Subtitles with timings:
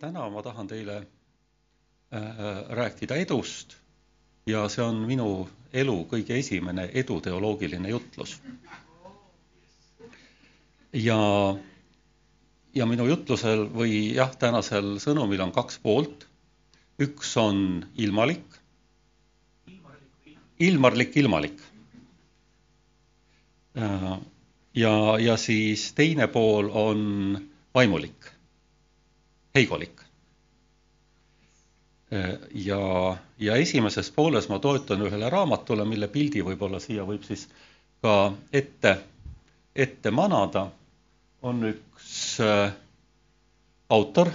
[0.00, 2.30] täna ma tahan teile äh,
[2.68, 3.76] rääkida edust
[4.48, 8.38] ja see on minu elu kõige esimene eduteoloogiline jutlus.
[10.92, 11.18] ja,
[12.74, 16.26] ja minu jutlusel või jah, tänasel sõnumil on kaks poolt.
[17.00, 18.58] üks on ilmalik,
[20.60, 21.62] ilmarlik ilmalik.
[23.76, 24.18] Äh,
[24.74, 27.08] ja, ja siis teine pool on
[27.74, 28.39] vaimulik
[29.54, 30.00] heigolik.
[32.54, 37.44] ja, ja esimeses pooles ma toetun ühele raamatule, mille pildi võib-olla siia võib siis
[38.02, 38.96] ka ette,
[39.76, 40.64] ette manada,
[41.42, 42.72] on üks äh,
[43.88, 44.32] autor,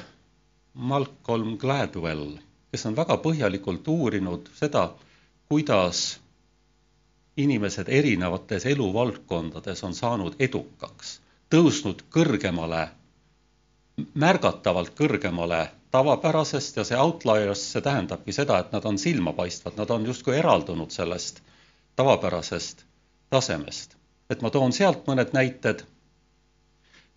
[0.73, 2.37] Malcolm Gladwell,
[2.71, 4.89] kes on väga põhjalikult uurinud seda,
[5.51, 6.05] kuidas
[7.37, 11.19] inimesed erinevates eluvaldkondades on saanud edukaks,
[11.51, 12.87] tõusnud kõrgemale
[14.13, 20.05] märgatavalt kõrgemale tavapärasest ja see outliers, see tähendabki seda, et nad on silmapaistvad, nad on
[20.05, 21.41] justkui eraldunud sellest
[21.95, 22.85] tavapärasest
[23.29, 23.95] tasemest.
[24.29, 25.83] et ma toon sealt mõned näited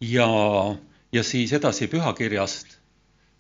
[0.01, 0.29] ja,
[1.13, 2.79] ja siis edasi pühakirjast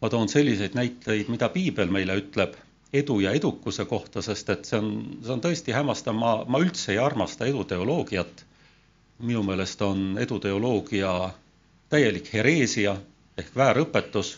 [0.02, 2.56] ma toon selliseid näiteid, mida piibel meile ütleb
[2.92, 4.92] edu ja edukuse kohta, sest et see on,
[5.22, 8.44] see on tõesti hämmastav, ma, ma üldse ei armasta eduteoloogiat.
[9.18, 11.30] minu meelest on eduteoloogia
[11.90, 12.96] täielik hereesia
[13.38, 14.36] ehk väärõpetus,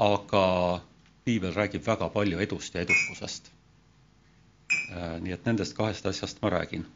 [0.00, 0.44] aga
[1.24, 3.50] piibel räägib väga palju edust ja edukusest.
[4.90, 6.86] Äh, nii et nendest kahest asjast ma räägin.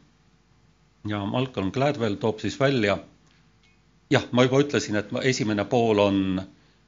[1.07, 2.97] ja Malcolm Gladwell toob siis välja,
[4.09, 6.41] jah, ma juba ütlesin, et esimene pool on,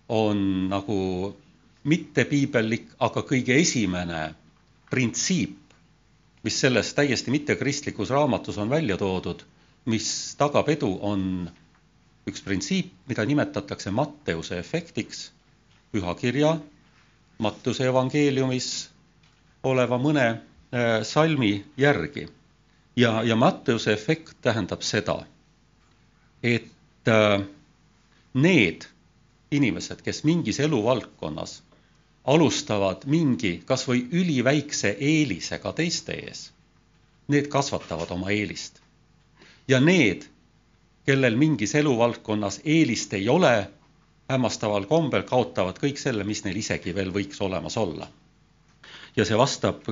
[0.09, 0.39] on
[0.71, 0.97] nagu
[1.83, 4.33] mittepiibellik, aga kõige esimene
[4.89, 5.55] printsiip,
[6.43, 9.43] mis selles täiesti mittekristlikus raamatus on välja toodud,
[9.85, 10.09] mis
[10.39, 11.49] tagab edu, on
[12.27, 15.31] üks printsiip, mida nimetatakse Matteuse efektiks,
[15.91, 16.57] pühakirja
[17.37, 18.89] Mattuse evangeeliumis
[19.63, 22.27] oleva mõne äh, salmi järgi.
[22.95, 25.19] ja, ja Matteuse efekt tähendab seda,
[26.43, 27.45] et äh,
[28.33, 28.87] need
[29.51, 31.61] inimesed, kes mingis eluvaldkonnas
[32.27, 36.49] alustavad mingi kas või üliväikse eelisega teiste ees,
[37.27, 38.81] need kasvatavad oma eelist.
[39.67, 40.25] ja need,
[41.07, 43.69] kellel mingis eluvaldkonnas eelist ei ole,
[44.29, 48.07] hämmastaval kombel kaotavad kõik selle, mis neil isegi veel võiks olemas olla.
[49.15, 49.87] ja see vastab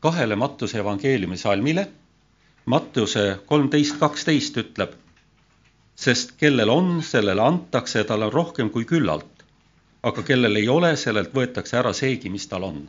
[0.00, 1.86] kahele Mattuse evangeeliumi salmile.
[2.66, 4.92] Mattuse kolmteist kaksteist ütleb,
[5.94, 9.44] sest kellel on, sellele antakse, tal on rohkem kui küllalt.
[10.02, 12.88] aga kellel ei ole, sellelt võetakse ära seegi, mis tal on.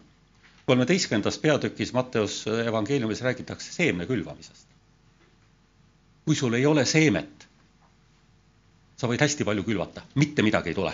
[0.65, 4.67] kolmeteistkümnendas peatükis Matteuse evangeeliumis räägitakse seemne külvamisest.
[6.25, 7.46] kui sul ei ole seemet,
[8.97, 10.93] sa võid hästi palju külvata, mitte midagi ei tule.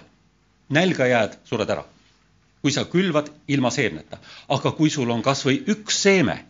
[0.69, 1.83] nälga jääd, sured ära.
[2.61, 6.45] kui sa külvad ilma seemneta, aga kui sul on kas või üks seeme,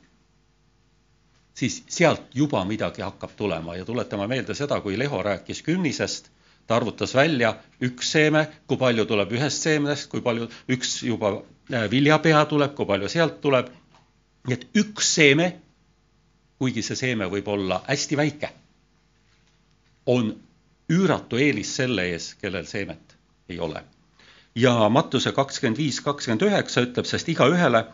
[1.54, 6.30] siis sealt juba midagi hakkab tulema ja tuletame meelde seda, kui Leho rääkis künnisest,
[6.68, 11.34] ta arvutas välja üks seeme, kui palju tuleb ühest seemnest, kui palju üks juba
[11.74, 13.70] äh, viljapea tuleb, kui palju sealt tuleb.
[14.48, 15.54] nii et üks seeme,
[16.60, 18.50] kuigi see seeme võib olla hästi väike,
[20.06, 20.34] on
[20.90, 23.18] üüratu eelis selle ees, kellel seemet
[23.50, 23.84] ei ole.
[24.56, 27.86] ja Mattuse kakskümmend viis, kakskümmend üheksa ütleb, sest igaühele,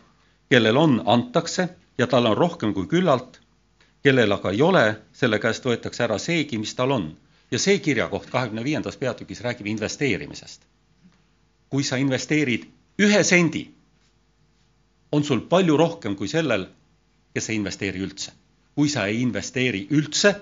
[0.50, 3.40] kellel on, antakse ja tal on rohkem kui küllalt,
[4.04, 4.84] kellel aga ei ole,
[5.14, 7.16] selle käest võetakse ära seegi, mis tal on.
[7.52, 10.62] ja see kirjakoht kahekümne viiendas peatükis räägib investeerimisest.
[11.70, 12.66] kui sa investeerid
[13.00, 13.70] ühe sendi,
[15.12, 16.68] on sul palju rohkem kui sellel,
[17.34, 18.32] kes ei investeeri üldse.
[18.76, 20.36] kui sa ei investeeri üldse,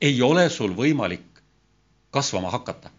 [0.00, 1.33] ei ole sul võimalik
[2.14, 2.90] kasvama hakata.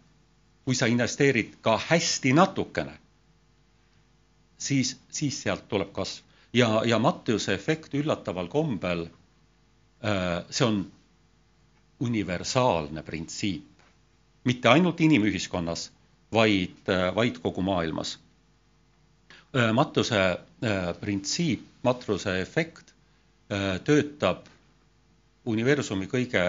[0.65, 2.95] kui sa investeerid ka hästi natukene,
[4.57, 6.23] siis, siis sealt tuleb kasv.
[6.53, 9.05] ja, ja Mattiuse efekt üllataval kombel,
[10.05, 10.91] äh, see on
[11.99, 13.63] universaalne printsiip.
[14.43, 15.91] mitte ainult inimühiskonnas,
[16.33, 18.19] vaid, äh, vaid kogu maailmas.
[19.55, 20.39] Äh, Mattuse
[20.99, 22.93] printsiip, Matruse efekt
[23.85, 24.47] töötab
[25.45, 26.41] universumi kõige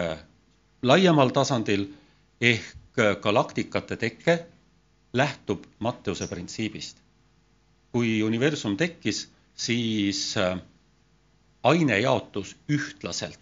[0.82, 1.84] laiemal tasandil
[2.40, 4.46] ehk galaktikate teke
[5.12, 6.98] lähtub Matteuse printsiibist.
[7.92, 10.58] kui universum tekkis, siis äh,
[11.62, 13.40] aine jaotus ühtlaselt,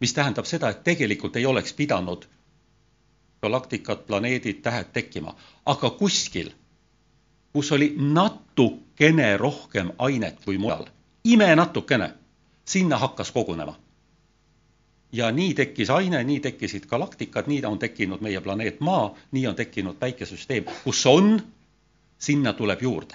[0.00, 2.24] mis tähendab seda, et tegelikult ei oleks pidanud
[3.42, 5.36] galaktikad, planeedid, tähed tekkima,
[5.66, 6.50] aga kuskil,
[7.52, 10.86] kus oli natukene rohkem ainet kui mujal,
[11.24, 12.14] imenatukene,
[12.64, 13.76] sinna hakkas kogunema
[15.12, 19.54] ja nii tekkis aine, nii tekkisid galaktikad, nii on tekkinud meie planeet Maa, nii on
[19.56, 21.40] tekkinud päikesesüsteem, kus on
[22.18, 23.14] sinna tuleb juurde.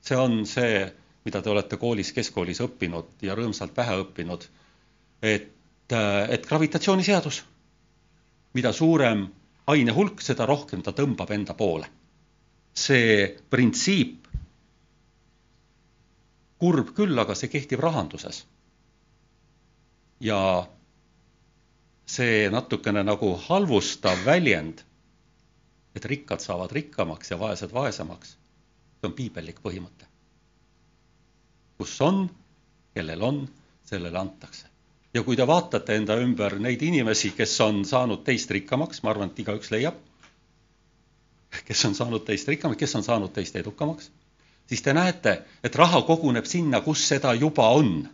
[0.00, 0.92] see on see,
[1.24, 4.46] mida te olete koolis, keskkoolis õppinud ja rõõmsalt pähe õppinud,
[5.22, 5.52] et,
[6.28, 7.42] et gravitatsiooniseadus,
[8.54, 9.26] mida suurem
[9.66, 11.86] aine hulk, seda rohkem ta tõmbab enda poole.
[12.74, 14.28] see printsiip,
[16.58, 18.46] kurb küll, aga see kehtib rahanduses.
[20.20, 20.66] ja
[22.10, 24.82] see natukene nagu halvustav väljend,
[25.94, 28.34] et rikkad saavad rikkamaks ja vaesed vaesemaks,
[28.98, 30.06] see on piibellik põhimõte.
[31.80, 32.26] kus on,
[32.94, 33.38] kellel on,
[33.88, 34.66] sellele antakse.
[35.14, 39.30] ja kui te vaatate enda ümber neid inimesi, kes on saanud teist rikkamaks, ma arvan,
[39.30, 39.96] et igaüks leiab,
[41.66, 44.10] kes on saanud teist rikkamaks, kes on saanud teist edukamaks,
[44.66, 48.08] siis te näete, et raha koguneb sinna, kus seda juba on.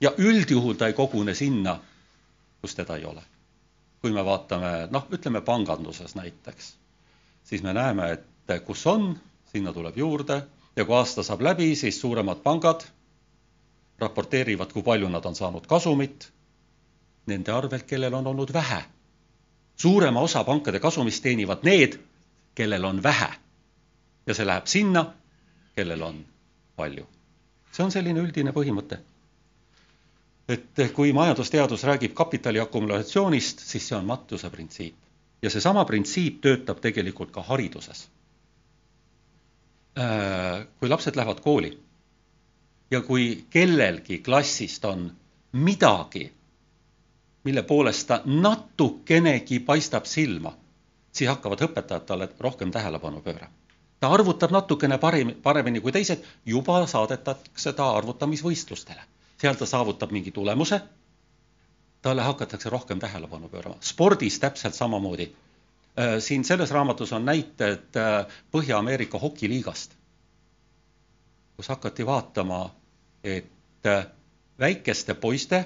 [0.00, 1.78] ja üldjuhul ta ei kogune sinna
[2.62, 3.22] kus teda ei ole.
[4.02, 6.72] kui me vaatame, noh, ütleme panganduses näiteks,
[7.46, 9.12] siis me näeme, et kus on,
[9.52, 10.40] sinna tuleb juurde
[10.76, 12.82] ja kui aasta saab läbi, siis suuremad pangad
[13.98, 16.32] raporteerivad, kui palju nad on saanud kasumit
[17.30, 18.82] nende arvelt, kellel on olnud vähe.
[19.76, 21.98] suurema osa pankade kasumist teenivad need,
[22.54, 23.30] kellel on vähe.
[24.26, 25.06] ja see läheb sinna,
[25.76, 26.24] kellel on
[26.76, 27.06] palju.
[27.72, 28.98] see on selline üldine põhimõte
[30.52, 34.96] et kui majandusteadus räägib kapitali akumulatsioonist, siis see on mattuse printsiip.
[35.42, 38.08] ja seesama printsiip töötab tegelikult ka hariduses.
[39.98, 41.72] Äh, kui lapsed lähevad kooli
[42.90, 45.10] ja kui kellelgi klassist on
[45.52, 46.32] midagi,
[47.44, 50.54] mille poolest ta natukenegi paistab silma,
[51.12, 53.52] siis hakkavad õpetajad talle rohkem tähelepanu pöörama.
[54.00, 59.02] ta arvutab natukene parim, paremini kui teised, juba saadetakse ta arvutamisvõistlustele
[59.42, 60.80] seal ta saavutab mingi tulemuse,
[62.02, 63.76] talle hakatakse rohkem tähelepanu pöörama.
[63.80, 65.32] spordis täpselt samamoodi.
[65.98, 69.96] Äh, siin selles raamatus on näited äh, Põhja-Ameerika hokiliigast,
[71.56, 72.70] kus hakati vaatama,
[73.24, 74.06] et äh,
[74.58, 75.64] väikeste poiste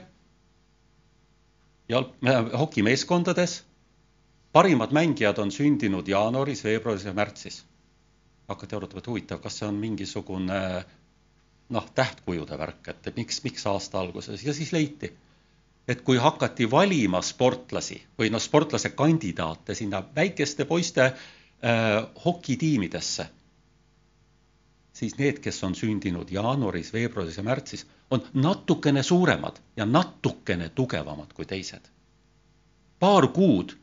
[1.89, 3.65] jalg-, hokimeeskondades
[4.53, 7.65] parimad mängijad on sündinud jaanuaris, veebruaris ja märtsis.
[8.49, 10.85] hakati arutama, et huvitav, kas see on mingisugune
[11.69, 15.13] noh, tähtkujude värk, et miks, miks aasta alguses ja siis leiti,
[15.89, 21.17] et kui hakati valima sportlasi või noh, sportlase kandidaate sinna väikeste poiste äh,
[22.25, 23.27] hokitiimidesse,
[24.93, 31.33] siis need, kes on sündinud jaanuaris, veebruaris ja märtsis, on natukene suuremad ja natukene tugevamad
[31.35, 31.91] kui teised.
[32.99, 33.77] paar kuud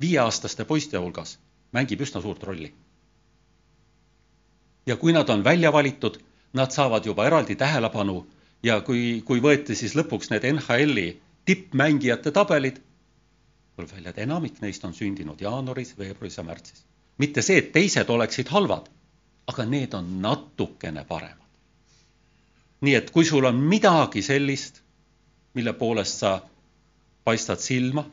[0.00, 1.38] viieaastaste poiste hulgas
[1.72, 2.74] mängib üsna suurt rolli.
[4.86, 6.18] ja kui nad on välja valitud
[6.52, 8.26] nad saavad juba eraldi tähelepanu
[8.62, 11.06] ja kui, kui võeti siis lõpuks need NHL-i
[11.46, 12.80] tippmängijate tabelid,
[13.76, 16.84] tuleb välja, et enamik neist on sündinud jaanuaris, veebruaris ja märtsis.
[17.18, 18.88] mitte see, et teised oleksid halvad,
[19.46, 21.46] aga need on natukene paremad.
[22.80, 24.82] nii et kui sul on midagi sellist,
[25.54, 26.40] mille poolest sa
[27.24, 28.04] paistad silma,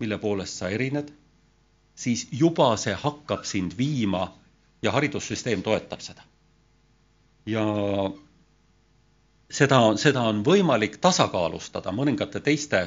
[0.00, 1.12] mille poolest sa erined,
[1.94, 4.32] siis juba see hakkab sind viima
[4.82, 6.22] ja haridussüsteem toetab seda
[7.46, 7.64] ja
[9.50, 12.82] seda, seda on võimalik tasakaalustada mõningate teiste,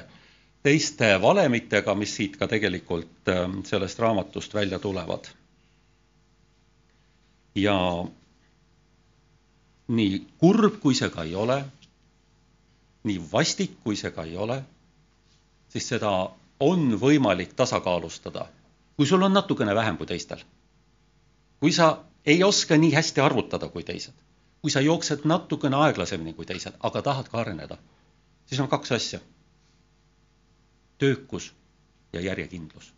[0.64, 5.32] teiste valemitega, mis siit ka tegelikult ähm, sellest raamatust välja tulevad.
[7.56, 7.76] ja
[9.88, 11.58] nii kurb, kui see ka ei ole,
[13.10, 14.62] nii vastik, kui see ka ei ole,
[15.74, 16.12] siis seda
[16.60, 18.46] on võimalik tasakaalustada,
[18.96, 20.44] kui sul on natukene vähem kui teistel.
[21.60, 24.29] kui sa ei oska nii hästi arvutada kui teised
[24.62, 27.78] kui sa jooksed natukene aeglasemini kui teised, aga tahad ka areneda,
[28.46, 29.20] siis on kaks asja.
[30.98, 31.54] töökus
[32.14, 32.94] ja järjekindlus.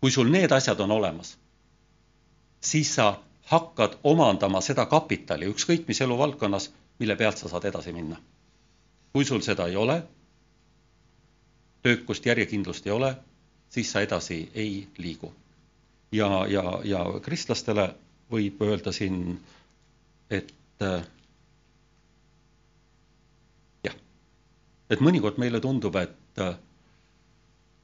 [0.00, 1.38] kui sul need asjad on olemas,
[2.60, 8.16] siis sa hakkad omandama seda kapitali ükskõik mis eluvaldkonnas, mille pealt sa saad edasi minna.
[9.12, 10.02] kui sul seda ei ole,
[11.82, 13.16] töökust, järjekindlust ei ole,
[13.68, 15.32] siis sa edasi ei liigu.
[16.12, 17.94] ja, ja, ja kristlastele
[18.30, 19.40] võib öelda siin
[20.30, 21.02] et äh,
[23.84, 23.96] jah,
[24.90, 26.54] et mõnikord meile tundub, et äh,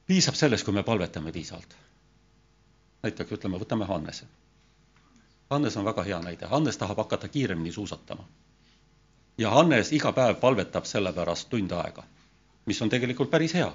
[0.07, 1.75] piisab sellest, kui me palvetame piisavalt.
[3.03, 4.25] näiteks ütleme, võtame Hannese.
[5.49, 8.23] Hannes on väga hea näide, Hannes tahab hakata kiiremini suusatama.
[9.37, 12.03] ja Hannes iga päev palvetab selle pärast tund aega,
[12.65, 13.73] mis on tegelikult päris hea.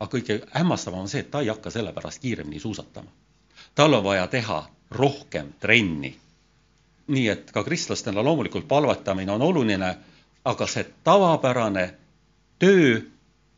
[0.00, 3.10] aga kõige hämmastavam on see, et ta ei hakka selle pärast kiiremini suusatama.
[3.74, 6.18] tal on vaja teha rohkem trenni
[7.12, 9.90] nii et ka kristlastena loomulikult palvetamine on oluline,
[10.44, 11.86] aga see tavapärane
[12.58, 13.00] töö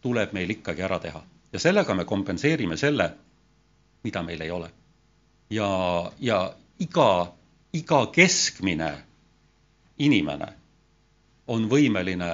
[0.02, 3.12] tuleb meil ikkagi ära teha ja sellega me kompenseerime selle,
[4.04, 4.70] mida meil ei ole.
[5.50, 5.70] ja,
[6.20, 7.34] ja iga
[7.74, 8.90] iga keskmine
[9.98, 10.46] inimene
[11.50, 12.30] on võimeline,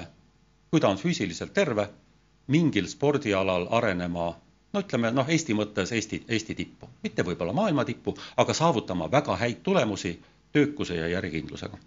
[0.71, 1.89] kui ta on füüsiliselt terve,
[2.53, 4.29] mingil spordialal arenema
[4.73, 9.37] no ütleme noh, Eesti mõttes Eesti, Eesti tippu, mitte võib-olla maailma tippu, aga saavutama väga
[9.41, 10.13] häid tulemusi
[10.53, 11.79] töökuse ja järjekindlusega.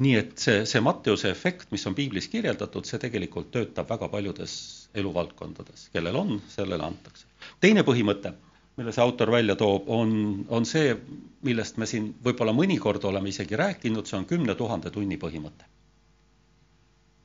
[0.00, 4.54] nii et see, see Matteuse efekt, mis on piiblis kirjeldatud, see tegelikult töötab väga paljudes
[4.96, 7.26] eluvaldkondades, kellel on, sellele antakse.
[7.60, 8.32] teine põhimõte,
[8.76, 10.14] mille see autor välja toob, on,
[10.48, 10.96] on see,
[11.44, 15.68] millest me siin võib-olla mõnikord oleme isegi rääkinud, see on kümne tuhande tunni põhimõte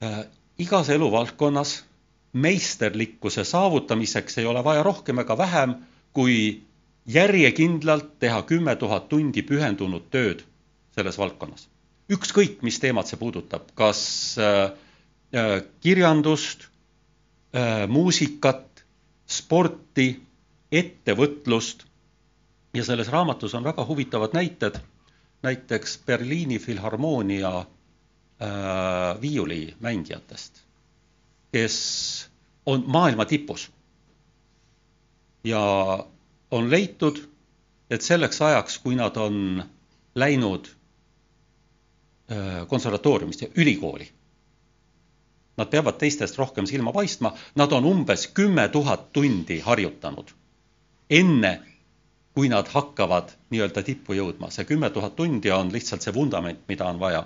[0.03, 0.25] äh,.
[0.59, 1.77] igas eluvaldkonnas
[2.35, 5.75] meisterlikkuse saavutamiseks ei ole vaja rohkem ega vähem,
[6.13, 6.63] kui
[7.05, 10.43] järjekindlalt teha kümme tuhat tundi pühendunud tööd
[10.95, 11.67] selles valdkonnas.
[12.09, 14.71] ükskõik, mis teemat see puudutab, kas äh,
[15.33, 16.67] äh, kirjandust
[17.55, 18.85] äh,, muusikat,
[19.25, 20.21] sporti,
[20.71, 21.85] ettevõtlust
[22.73, 24.77] ja selles raamatus on väga huvitavad näited,
[25.43, 30.61] näiteks Berliini filharmoonia äh, viiulimängijatest,
[31.51, 31.77] kes
[32.65, 33.71] on maailma tipus.
[35.43, 35.61] ja
[36.55, 37.19] on leitud,
[37.89, 39.63] et selleks ajaks, kui nad on
[40.15, 40.69] läinud
[42.67, 44.07] konservatooriumist ja ülikooli,
[45.57, 50.31] nad peavad teistest rohkem silma paistma, nad on umbes kümme tuhat tundi harjutanud,
[51.09, 51.53] enne
[52.35, 54.49] kui nad hakkavad nii-öelda tippu jõudma.
[54.51, 57.23] see kümme tuhat tundi on lihtsalt see vundament, mida on vaja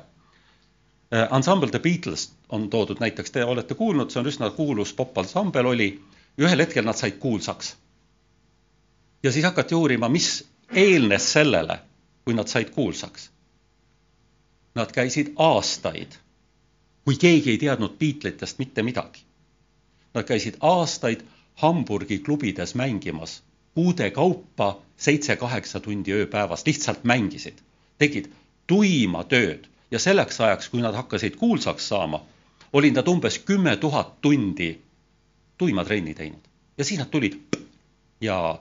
[1.29, 5.89] ansambel The Beatles on toodud näiteks, te olete kuulnud, see on üsna kuulus popansambel oli,
[6.37, 7.75] ühel hetkel nad said kuulsaks.
[9.23, 11.79] Ja siis hakati uurima, mis eelnes sellele,
[12.25, 13.31] kui nad said kuulsaks.
[14.75, 16.13] Nad käisid aastaid,
[17.05, 19.25] kui keegi ei teadnud Beatlesitest mitte midagi.
[20.13, 27.59] Nad käisid aastaid Hamburgi klubides mängimas, kuude kaupa seitse-kaheksa tundi ööpäevas, lihtsalt mängisid,
[27.97, 28.29] tegid
[28.67, 32.21] tuima tööd ja selleks ajaks, kui nad hakkasid kuulsaks saama,
[32.73, 34.81] olid nad umbes kümme tuhat tundi
[35.57, 36.45] tuimatrenni teinud
[36.77, 37.35] ja siis nad tulid
[38.21, 38.59] ja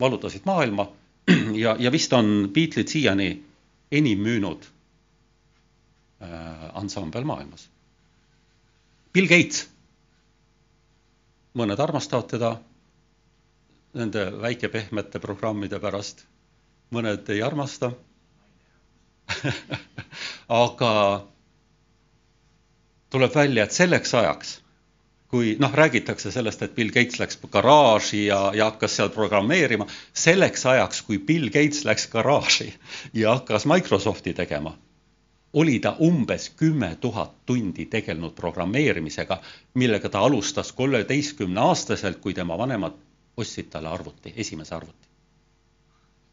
[0.00, 0.88] vallutasid maailma
[1.62, 3.28] ja, ja vist on Beatlesid siiani
[3.92, 4.64] enim müünud
[6.22, 7.68] äh, ansambel maailmas.
[9.12, 9.64] Bill Gates,
[11.58, 12.52] mõned armastavad teda
[13.98, 16.22] nende väikepehmete programmide pärast,
[16.94, 17.90] mõned ei armasta.
[20.62, 20.92] Aga
[23.12, 24.54] tuleb välja, et selleks ajaks,
[25.28, 30.64] kui noh, räägitakse sellest, et Bill Gates läks garaaži ja, ja hakkas seal programmeerima, selleks
[30.66, 32.72] ajaks, kui Bill Gates läks garaaži
[33.14, 34.72] ja hakkas Microsofti tegema,
[35.52, 39.40] oli ta umbes kümme tuhat tundi tegelenud programmeerimisega,
[39.74, 42.96] millega ta alustas kolmeteistkümne aastaselt, kui tema vanemad
[43.36, 45.08] ostsid talle arvuti, esimese arvuti.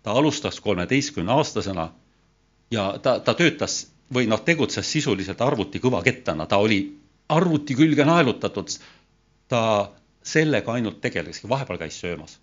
[0.04, 1.92] ta alustas kolmeteistkümne aastasena
[2.72, 8.70] ja ta, ta töötas või noh, tegutses sisuliselt arvuti kõvakettana, ta oli arvuti külge naelutatud.
[9.48, 9.91] ta
[10.24, 12.39] sellega ainult tegeleski, vahepeal käis söömas.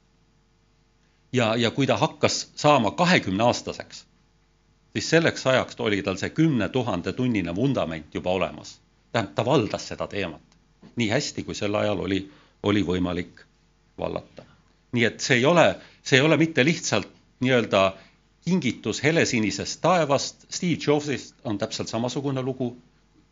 [1.33, 4.07] ja, ja kui ta hakkas saama kahekümne aastaseks,
[4.93, 8.81] siis selleks ajaks oli tal see kümne tuhande tunnine vundament juba olemas.
[9.13, 10.53] tähendab, ta valdas seda teemat
[10.97, 12.21] nii hästi, kui sel ajal oli,
[12.63, 13.45] oli võimalik
[13.99, 14.45] vallata.
[14.93, 15.67] nii et see ei ole,
[16.05, 17.09] see ei ole mitte lihtsalt
[17.41, 17.83] nii-öelda
[18.45, 22.77] kingitus helesinisest taevast, Steve Jobsist on täpselt samasugune lugu,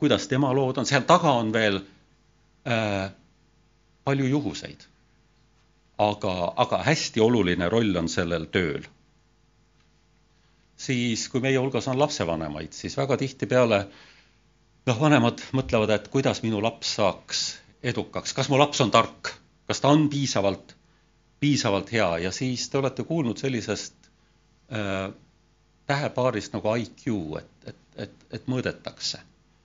[0.01, 1.81] kuidas tema lood on, seal taga on veel
[2.67, 3.11] äh,
[4.05, 4.87] palju juhuseid.
[6.01, 8.87] aga, aga hästi oluline roll on sellel tööl.
[10.81, 13.85] siis, kui meie hulgas on lapsevanemaid, siis väga tihtipeale
[14.87, 17.43] noh, vanemad mõtlevad, et kuidas minu laps saaks
[17.83, 19.35] edukaks, kas mu laps on tark,
[19.69, 20.75] kas ta on piisavalt,
[21.41, 24.09] piisavalt hea ja siis te olete kuulnud sellisest
[24.73, 25.13] äh,
[25.87, 27.07] tähepaarist nagu IQ,
[27.39, 29.21] et, et, et, et mõõdetakse.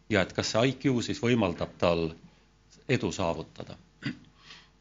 [0.10, 2.10] Ja et kas see IQ siis võimaldab tal
[2.90, 3.78] edu saavutada.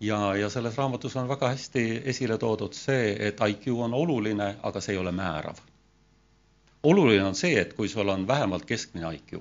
[0.00, 4.80] ja, ja selles raamatus on väga hästi esile toodud see, et IQ on oluline, aga
[4.80, 5.56] see ei ole määrav.
[6.82, 9.40] oluline on see, et kui sul on vähemalt keskmine IQ,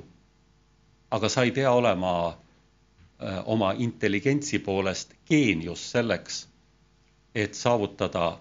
[1.12, 6.48] aga sa ei pea olema öö, äh, oma intelligentsi poolest geenius selleks,
[7.36, 8.40] et saavutada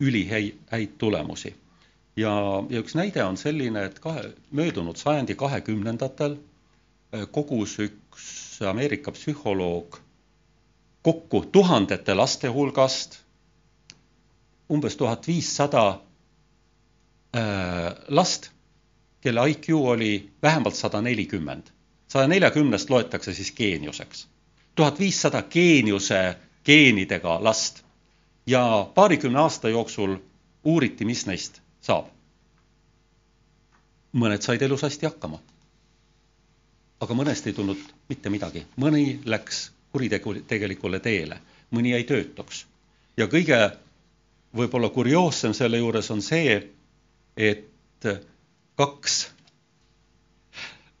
[0.00, 1.56] ülihäid, häid tulemusi.
[2.16, 2.32] Ja,
[2.70, 10.00] ja üks näide on selline, et kahe, möödunud sajandi kahekümnendatel äh, kogus üks Ameerika psühholoog
[11.02, 13.18] kokku tuhandete laste hulgast
[14.72, 16.00] umbes tuhat viissada
[17.36, 18.50] äh, last,
[19.20, 21.62] kelle IQ oli vähemalt sada nelikümmend.
[22.08, 24.28] saja neljakümnest loetakse siis geeniuseks.
[24.74, 27.84] tuhat viissada geeniuse geenidega last
[28.46, 30.16] ja paarikümne aasta jooksul
[30.64, 32.12] uuriti, mis neist saab.
[34.16, 35.38] mõned said elus hästi hakkama.
[37.00, 41.40] aga mõnest ei tulnud mitte midagi, mõni läks kuritegelikule teele,
[41.70, 42.66] mõni jäi töötuks.
[43.16, 43.58] ja kõige
[44.56, 46.56] võib-olla kurioossem selle juures on see,
[47.36, 48.08] et
[48.76, 49.18] kaks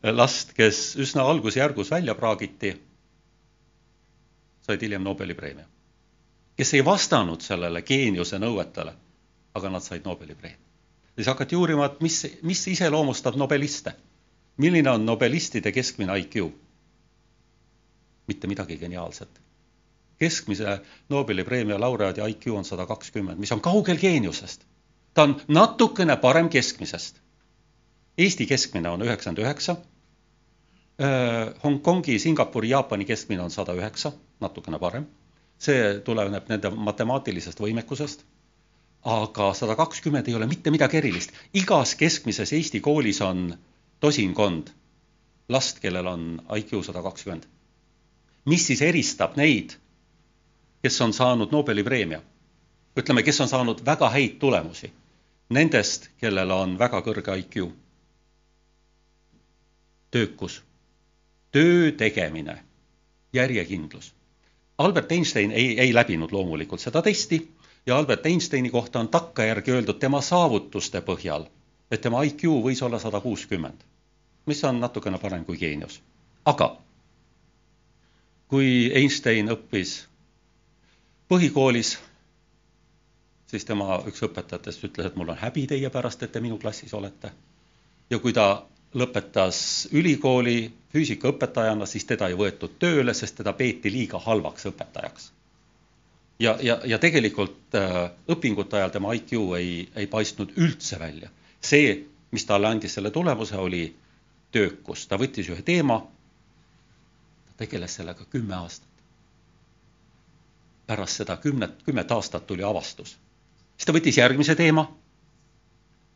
[0.02, 2.74] last, kes üsna algusjärgus välja praagiti,
[4.62, 5.64] said hiljem Nobeli preemia.
[6.56, 8.92] kes ei vastanud sellele geeniuse nõuetele,
[9.54, 10.65] aga nad said Nobeli preemia.
[11.16, 13.92] Siis hakati uurima, et mis, mis iseloomustab nobeliste.
[14.56, 16.52] milline on nobelistide keskmine IQ?
[18.26, 19.40] mitte midagi geniaalset.
[20.18, 24.64] keskmise Nobeli preemia laureaadi IQ on sada kakskümmend, mis on kaugel geeniusest.
[25.14, 27.20] ta on natukene parem keskmisest.
[28.18, 29.76] Eesti keskmine on üheksakümmend üheksa
[31.64, 35.06] Hongkongi, Singapuri, Jaapani keskmine on sada üheksa, natukene parem.
[35.58, 38.24] see tuleneb nende matemaatilisest võimekusest.
[39.06, 41.30] Aga sada kakskümmend ei ole mitte midagi erilist.
[41.54, 43.58] igas keskmises Eesti koolis on
[44.00, 44.68] tosinkond
[45.48, 47.44] last, kellel on IQ sada kakskümmend.
[48.44, 49.78] mis siis eristab neid,
[50.82, 52.22] kes on saanud Nobeli preemia?
[52.96, 54.92] ütleme, kes on saanud väga häid tulemusi
[55.50, 57.70] nendest, kellel on väga kõrge IQ.
[60.10, 60.62] töökus
[61.52, 62.64] töö tegemine,
[63.32, 64.14] järjekindlus.
[64.78, 67.38] Albert Einstein ei, ei läbinud loomulikult seda testi
[67.86, 71.46] ja Albert Einsteini kohta on takkajärgi öeldud tema saavutuste põhjal,
[71.90, 73.86] et tema IQ võis olla sada kuuskümmend,
[74.46, 76.02] mis on natukene parem kui geenius.
[76.44, 76.76] aga
[78.48, 80.06] kui Einstein õppis
[81.28, 81.96] põhikoolis,
[83.46, 86.94] siis tema üks õpetajatest ütles, et mul on häbi teie pärast, et te minu klassis
[86.94, 87.32] olete.
[88.10, 94.18] ja kui ta lõpetas ülikooli füüsikaõpetajana, siis teda ei võetud tööle, sest teda peeti liiga
[94.18, 95.32] halvaks õpetajaks.
[96.38, 101.30] Ja, ja, ja tegelikult äh, õpingute ajal tema IQ ei, ei paistnud üldse välja.
[101.60, 103.96] see, mis talle andis selle tulemuse, oli
[104.52, 106.00] töökus, ta võttis ühe teema,
[107.46, 108.92] ta tegeles sellega kümme aastat.
[110.86, 113.16] pärast seda kümnet, kümmet aastat tuli avastus.
[113.76, 114.86] siis ta võttis järgmise teema,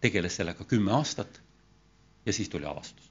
[0.00, 1.40] tegeles sellega kümme aastat
[2.26, 3.10] ja siis tuli avastus.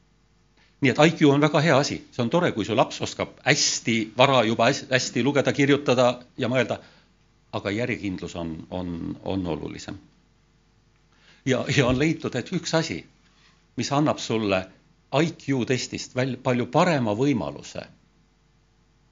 [0.82, 4.14] nii et IQ on väga hea asi, see on tore, kui su laps oskab hästi
[4.18, 6.80] vara juba hästi lugeda, kirjutada ja mõelda,
[7.52, 9.98] aga järjekindlus on, on, on olulisem.
[11.46, 13.06] ja, ja on leitud, et üks asi,
[13.78, 14.66] mis annab sulle
[15.22, 17.88] IQ testist välja palju parema võimaluse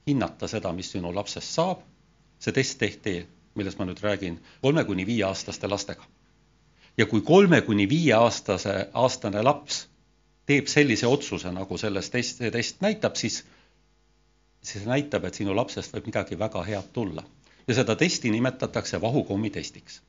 [0.06, 1.82] hinnata seda, mis sinu lapsest saab,
[2.38, 3.18] see test tehti,
[3.54, 6.06] millest ma nüüd räägin, kolme kuni viieaastaste lastega
[6.98, 9.84] ja kui kolme kuni viieaastase, aastane laps
[10.48, 13.42] teeb sellise otsuse, nagu selles test, test näitab, siis,
[14.64, 17.24] siis näitab, et sinu lapsest võib midagi väga head tulla.
[17.68, 20.00] Ja seda testi nimetatakse vahukommi testiks.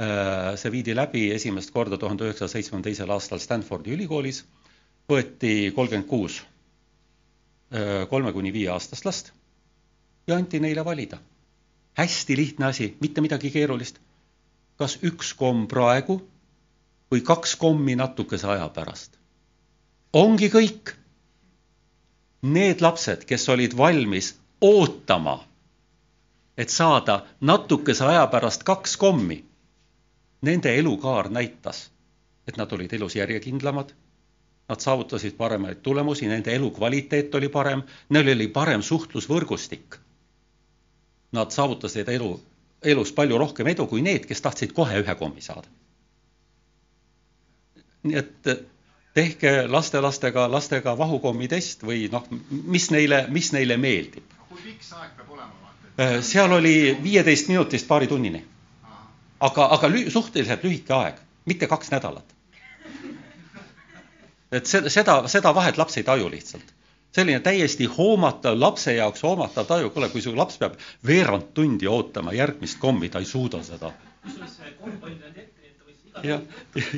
[0.00, 4.42] Äh, see viidi läbi esimest korda tuhande üheksasaja seitsmekümne teisel aastal Stanfordi ülikoolis,
[5.08, 6.42] võeti kolmkümmend kuus
[7.72, 9.32] äh, kolme kuni viie aastast last
[10.26, 11.18] ja anti neile valida.
[11.96, 14.02] hästi lihtne asi, mitte midagi keerulist
[14.80, 16.18] kas üks komm praegu
[17.12, 19.16] või kaks kommi natukese aja pärast.
[20.12, 20.94] ongi kõik.
[22.46, 25.40] Need lapsed, kes olid valmis ootama,
[26.56, 29.44] et saada natukese aja pärast kaks kommi,
[30.42, 31.90] nende elukaar näitas,
[32.48, 33.92] et nad olid elus järjekindlamad,
[34.68, 39.98] nad saavutasid paremaid tulemusi, nende elukvaliteet oli parem, neil oli parem suhtlusvõrgustik.
[41.32, 42.32] Nad saavutasid elu
[42.82, 45.68] elus palju rohkem edu kui need, kes tahtsid kohe ühe kommi saada.
[48.06, 48.48] nii et
[49.14, 54.34] tehke lastelastega, lastega vahukommitest või noh, mis neile, mis neile meeldib.
[54.48, 55.65] kui pikk see aeg peab olema?
[56.00, 58.44] Äh, seal oli viieteist minutist paaritunnini.
[59.40, 62.24] aga, aga lü suhteliselt lühike aeg, mitte kaks nädalat.
[64.52, 66.72] et seda, seda, seda vahet laps ei taju lihtsalt
[67.16, 70.74] selline täiesti hoomatav, lapse jaoks hoomatav taju, kuule, kui su laps peab
[71.06, 73.92] veerand tundi ootama järgmist kommi, ta ei suuda seda.
[74.26, 76.40] kusjuures see komm pani ta ette, et ta võis iga jah,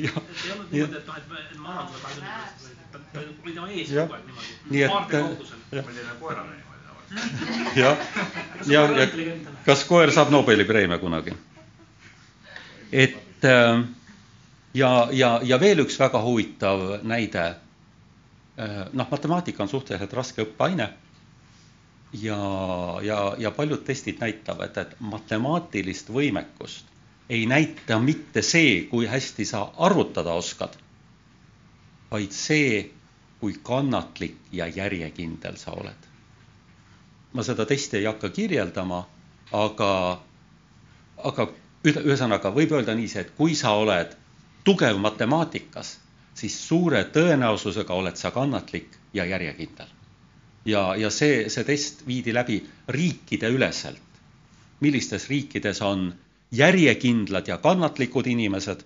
[0.07, 0.17] jah.
[0.43, 3.93] ei olnud niimoodi, et noh, et ma annan sulle kahekümne pärast, ta oli tema ees
[3.93, 4.57] kogu aeg niimoodi.
[4.75, 6.68] Nii et- koerale.
[7.75, 7.97] Jah,
[8.67, 9.07] ja, ja
[9.65, 11.33] kas koer saab Nobeli preemia kunagi?
[12.91, 13.83] et äh,
[14.73, 17.55] ja, ja, ja veel üks väga huvitav näide.
[18.93, 20.89] noh, matemaatika on suhteliselt raske õppeaine.
[22.13, 22.37] ja,
[23.01, 26.85] ja, ja paljud testid näitavad, et matemaatilist võimekust
[27.29, 30.73] ei näita mitte see, kui hästi sa arvutada oskad,
[32.11, 32.89] vaid see,
[33.39, 36.08] kui kannatlik ja järjekindel sa oled
[37.33, 39.03] ma seda testi ei hakka kirjeldama,
[39.51, 39.91] aga,
[41.23, 41.47] aga
[41.85, 44.15] ühe- ühesõnaga võib öelda niiviisi, et kui sa oled
[44.65, 45.97] tugev matemaatikas,
[46.33, 49.87] siis suure tõenäosusega oled sa kannatlik ja järjekindel.
[50.65, 54.01] ja, ja see, see test viidi läbi riikide üleselt.
[54.79, 56.13] millistes riikides on
[56.51, 58.83] järjekindlad ja kannatlikud inimesed,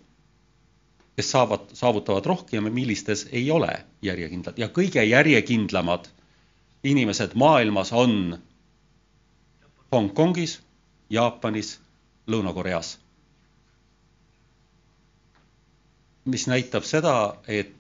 [1.16, 6.08] kes saavad, saavutavad rohkem ja millistes ei ole järjekindlad ja kõige järjekindlamad
[6.84, 8.38] inimesed maailmas on
[9.92, 10.62] Hongkongis,
[11.10, 11.80] Jaapanis,
[12.28, 13.00] Lõuna-Koreas.
[16.26, 17.76] mis näitab seda, et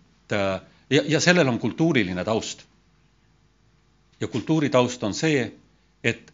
[0.89, 2.63] ja, ja sellel on kultuuriline taust.
[4.19, 5.53] ja kultuuri taust on see,
[6.03, 6.33] et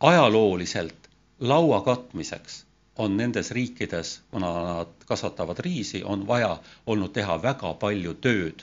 [0.00, 1.08] ajalooliselt
[1.40, 8.14] laua katmiseks on nendes riikides, kuna nad kasvatavad riisi, on vaja olnud teha väga palju
[8.14, 8.62] tööd.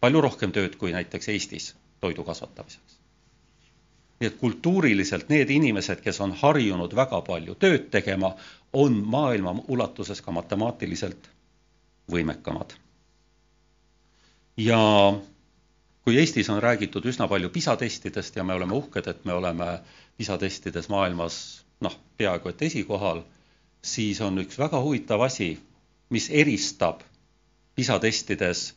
[0.00, 2.98] palju rohkem tööd kui näiteks Eestis toidu kasvatamiseks.
[4.20, 8.34] nii et kultuuriliselt need inimesed, kes on harjunud väga palju tööd tegema,
[8.72, 11.30] on maailma ulatuses ka matemaatiliselt
[12.10, 12.74] võimekamad.
[14.56, 14.80] ja
[16.04, 19.80] kui Eestis on räägitud üsna palju PISA testidest ja me oleme uhked, et me oleme
[20.16, 23.22] PISA testides maailmas noh, peaaegu et esikohal,
[23.82, 25.54] siis on üks väga huvitav asi,
[26.10, 27.00] mis eristab
[27.74, 28.74] PISA testides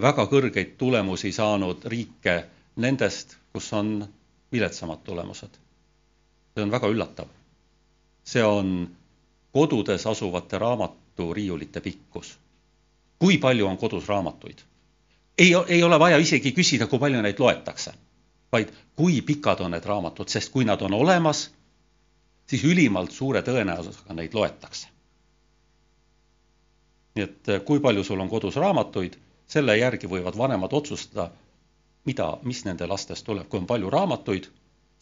[0.00, 2.44] väga kõrgeid tulemusi saanud riike
[2.76, 4.04] nendest, kus on
[4.52, 5.56] viletsamad tulemused.
[6.54, 7.28] see on väga üllatav.
[8.24, 8.90] see on
[9.52, 12.38] kodudes asuvate raamaturiiulite pikkus.
[13.18, 14.58] kui palju on kodus raamatuid?
[15.38, 17.92] ei, ei ole vaja isegi küsida, kui palju neid loetakse,
[18.52, 21.50] vaid kui pikad on need raamatud, sest kui nad on olemas,
[22.46, 24.88] siis ülimalt suure tõenäosusega neid loetakse.
[27.14, 29.16] nii et äh, kui palju sul on kodus raamatuid
[29.54, 31.28] selle järgi võivad vanemad otsustada,
[32.08, 34.48] mida, mis nende lastest tuleb, kui on palju raamatuid,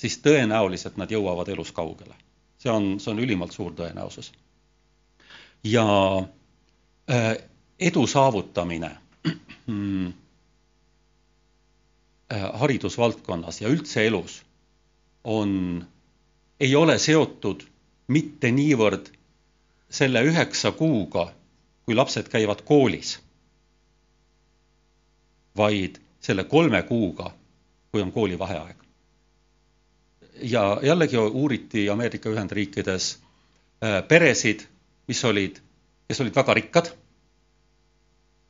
[0.02, 2.14] siis tõenäoliselt nad jõuavad elus kaugele.
[2.62, 4.32] see on, see on ülimalt suur tõenäosus.
[5.64, 5.86] ja
[7.10, 7.36] äh,
[7.78, 8.90] edu saavutamine
[9.26, 9.34] äh,
[12.60, 14.42] haridusvaldkonnas ja üldse elus
[15.24, 15.84] on,
[16.60, 17.62] ei ole seotud
[18.08, 19.10] mitte niivõrd
[19.90, 21.32] selle üheksa kuuga,
[21.84, 23.20] kui lapsed käivad koolis
[25.56, 27.30] vaid selle kolme kuuga,
[27.90, 28.76] kui on koolivaheaeg.
[30.42, 33.18] ja jällegi uuriti Ameerika Ühendriikides
[33.84, 34.60] äh, peresid,
[35.08, 35.58] mis olid,
[36.08, 36.92] kes olid väga rikkad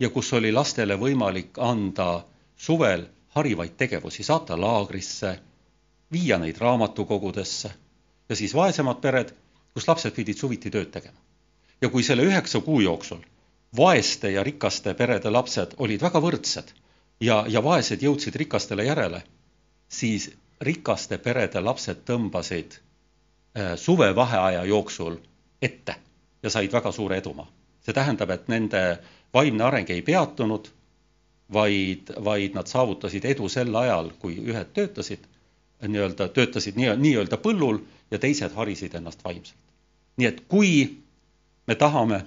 [0.01, 2.25] ja kus oli lastele võimalik anda
[2.57, 5.39] suvel harivaid tegevusi, saata laagrisse,
[6.13, 7.73] viia neid raamatukogudesse
[8.29, 9.35] ja siis vaesemad pered,
[9.75, 11.19] kus lapsed pidid suviti tööd tegema.
[11.81, 13.23] ja kui selle üheksa kuu jooksul
[13.77, 16.73] vaeste ja rikaste perede lapsed olid väga võrdsed
[17.23, 19.23] ja, ja vaesed jõudsid rikastele järele,
[19.89, 20.31] siis
[20.61, 25.19] rikaste perede lapsed tõmbasid äh, suvevaheaja jooksul
[25.63, 25.97] ette
[26.43, 27.49] ja said väga suure edumaa.
[27.83, 28.99] see tähendab, et nende
[29.35, 30.69] vaimne areng ei peatunud,
[31.53, 35.25] vaid, vaid nad saavutasid edu sel ajal, kui ühed töötasid,
[35.83, 37.81] nii-öelda töötasid nii, nii-öelda põllul
[38.11, 39.59] ja teised harisid ennast vaimselt.
[40.17, 41.03] nii et kui
[41.67, 42.25] me tahame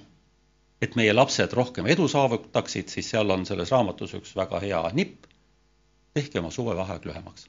[0.82, 5.26] et meie lapsed rohkem edu saavutaksid, siis seal on selles raamatus üks väga hea nipp.
[6.16, 7.48] tehke oma suvevaheaeg lühemaks.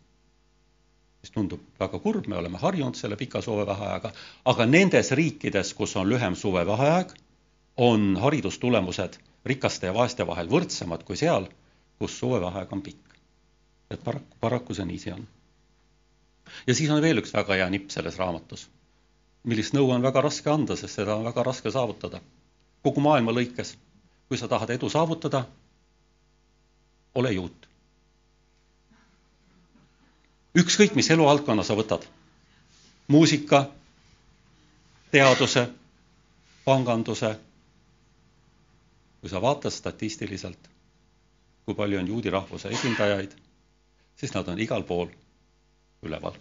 [1.21, 4.11] mis tundub väga kurb, me oleme harjunud selle pika suvevaheajaga,
[4.45, 7.11] aga nendes riikides, kus on lühem suvevaheaeg,
[7.77, 11.49] on haridustulemused rikaste ja vaeste vahel võrdsemad kui seal,
[11.99, 13.03] kus suvevaheaeg on pikk.
[13.91, 15.27] et paraku, paraku see niiviisi on.
[16.67, 18.69] ja siis on veel üks väga hea nipp selles raamatus,
[19.43, 22.21] millist nõu on väga raske anda, sest seda on väga raske saavutada
[22.87, 23.75] kogu maailma lõikes.
[24.27, 25.45] kui sa tahad edu saavutada,
[27.15, 27.67] ole juut.
[30.57, 32.05] ükskõik, mis eluvaldkonna sa võtad,
[33.07, 33.67] muusika,
[35.11, 35.67] teaduse,
[36.65, 37.29] panganduse,
[39.21, 40.69] kui sa vaatad statistiliselt,
[41.65, 43.35] kui palju on juudi rahvuse esindajaid,
[44.15, 45.13] siis nad on igal pool
[46.01, 46.33] üleval.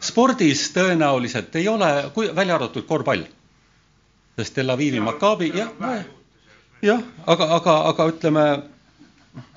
[0.00, 3.26] spordis tõenäoliselt ei ole, kui välja arvatud korvpall
[4.36, 5.70] sest Tel Avivi Maccabi, jah,
[6.82, 8.44] jah, aga, aga, aga ütleme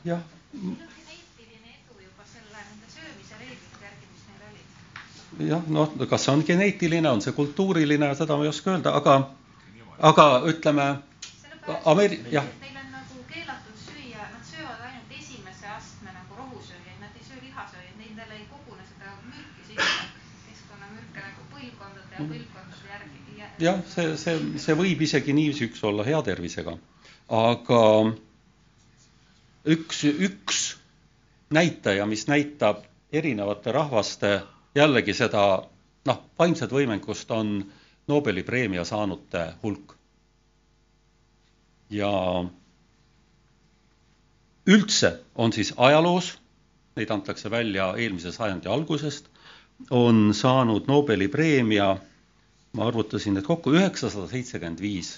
[0.06, 0.22] jah.
[5.40, 9.20] jah, noh, kas see on geneetiline, on see kultuuriline, seda ma ei oska öelda, aga,
[10.12, 10.90] aga ütleme.
[11.86, 12.48] Ameeri-, jah
[23.60, 26.76] jah, see, see, see võib isegi niiviisi üks olla hea tervisega,
[27.40, 27.82] aga
[29.70, 30.62] üks, üks
[31.54, 34.40] näitaja, mis näitab erinevate rahvaste
[34.78, 35.44] jällegi seda
[36.10, 37.62] noh, vaimset võimekust, on
[38.10, 39.96] Nobeli preemia saanute hulk.
[41.90, 42.10] ja
[44.70, 46.36] üldse on siis ajaloos,
[46.98, 49.30] neid antakse välja eelmise sajandi algusest,
[49.90, 51.96] on saanud Nobeli preemia,
[52.74, 55.14] ma arvutasin need kokku, üheksasada seitsekümmend viis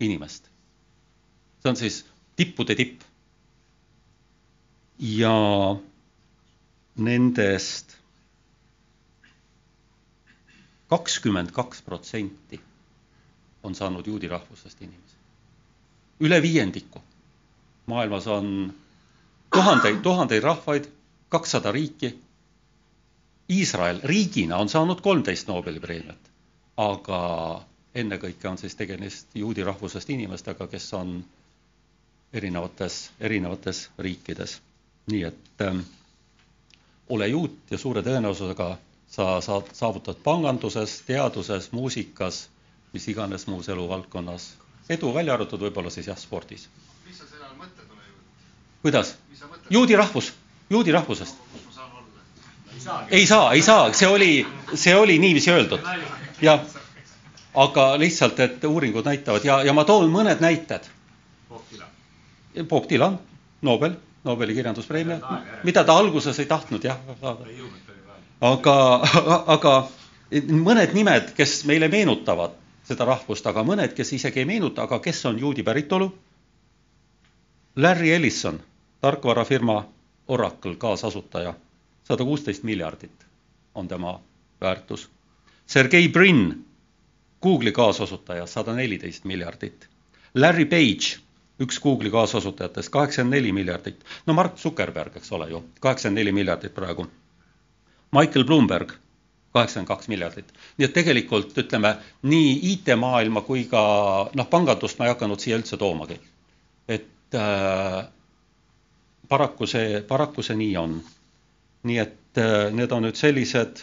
[0.00, 0.50] inimest.
[1.62, 2.04] see on siis
[2.36, 3.02] tippude tipp.
[4.98, 5.32] ja
[6.96, 7.96] nendest
[10.88, 12.60] kakskümmend kaks protsenti
[13.62, 15.16] on saanud juudi rahvusest inimesi.
[16.20, 17.02] üle viiendiku.
[17.86, 18.74] maailmas on
[19.54, 20.84] tuhandeid, tuhandeid rahvaid,
[21.28, 22.12] kakssada riiki.
[23.50, 26.30] Iisrael riigina on saanud kolmteist Nobeli preemiat,
[26.76, 27.20] aga
[27.94, 31.20] ennekõike on siis tegemist juudi rahvusest inimestega, kes on
[32.32, 34.60] erinevates, erinevates riikides.
[35.06, 35.80] nii et ähm,
[37.08, 42.48] ole juut ja suure tõenäosusega sa saad, saavutad panganduses, teaduses, muusikas,
[42.92, 44.48] mis iganes muus eluvaldkonnas
[44.88, 46.68] edu, välja arvatud võib-olla siis jah, spordis.
[47.06, 48.82] mis sa selle all mõtled, ole juut?
[48.82, 49.14] kuidas?
[49.70, 50.32] juudi rahvus,
[50.70, 51.40] juudi rahvusest.
[51.54, 51.65] olla?
[53.10, 55.80] Ei saa, ei saa, see oli, see oli niiviisi öeldud.
[56.42, 56.60] jah,
[57.54, 60.90] aga lihtsalt, et uuringud näitavad ja, ja ma toon mõned näited.
[62.68, 63.18] Bob Dylan.
[63.62, 63.94] Nobel,
[64.24, 65.18] Nobeli kirjanduspreemia,
[65.64, 67.46] mida ta alguses ei tahtnud jah saada.
[68.40, 68.74] aga,
[69.46, 69.72] aga
[70.50, 72.54] mõned nimed, kes meile meenutavad
[72.86, 76.10] seda rahvust, aga mõned, kes isegi ei meenuta, aga kes on juudi päritolu.
[77.76, 78.60] Larry Ellison,
[79.00, 79.80] tarkvarafirma
[80.28, 81.54] Oracle kaasasutaja,
[82.06, 83.26] sada kuusteist miljardit
[83.74, 84.20] on tema
[84.60, 85.08] väärtus.
[85.66, 86.66] Sergei Brin,
[87.42, 89.88] Google'i kaasasutaja, sada neliteist miljardit.
[90.34, 91.18] Larry Page,
[91.60, 94.04] üks Google'i kaasasutajatest, kaheksakümmend neli miljardit.
[94.26, 97.06] no Mark Zuckerberg, eks ole ju, kaheksakümmend neli miljardit praegu.
[98.12, 98.92] Michael Bloomberg,
[99.52, 100.52] kaheksakümmend kaks miljardit.
[100.78, 103.82] nii et tegelikult ütleme, nii IT-maailma kui ka
[104.34, 106.20] noh, pangandust ma ei hakanud siia üldse toomagi.
[106.88, 108.06] et äh,
[109.28, 111.00] paraku see, paraku see nii on.
[111.86, 113.82] Nii et äh, need on nüüd sellised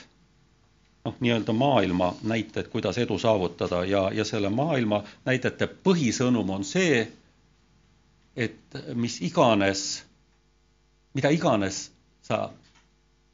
[1.05, 7.03] noh, nii-öelda maailma näited, kuidas edu saavutada ja, ja selle maailma näidete põhisõnum on see,
[8.35, 10.03] et mis iganes,
[11.13, 11.85] mida iganes
[12.23, 12.47] sa,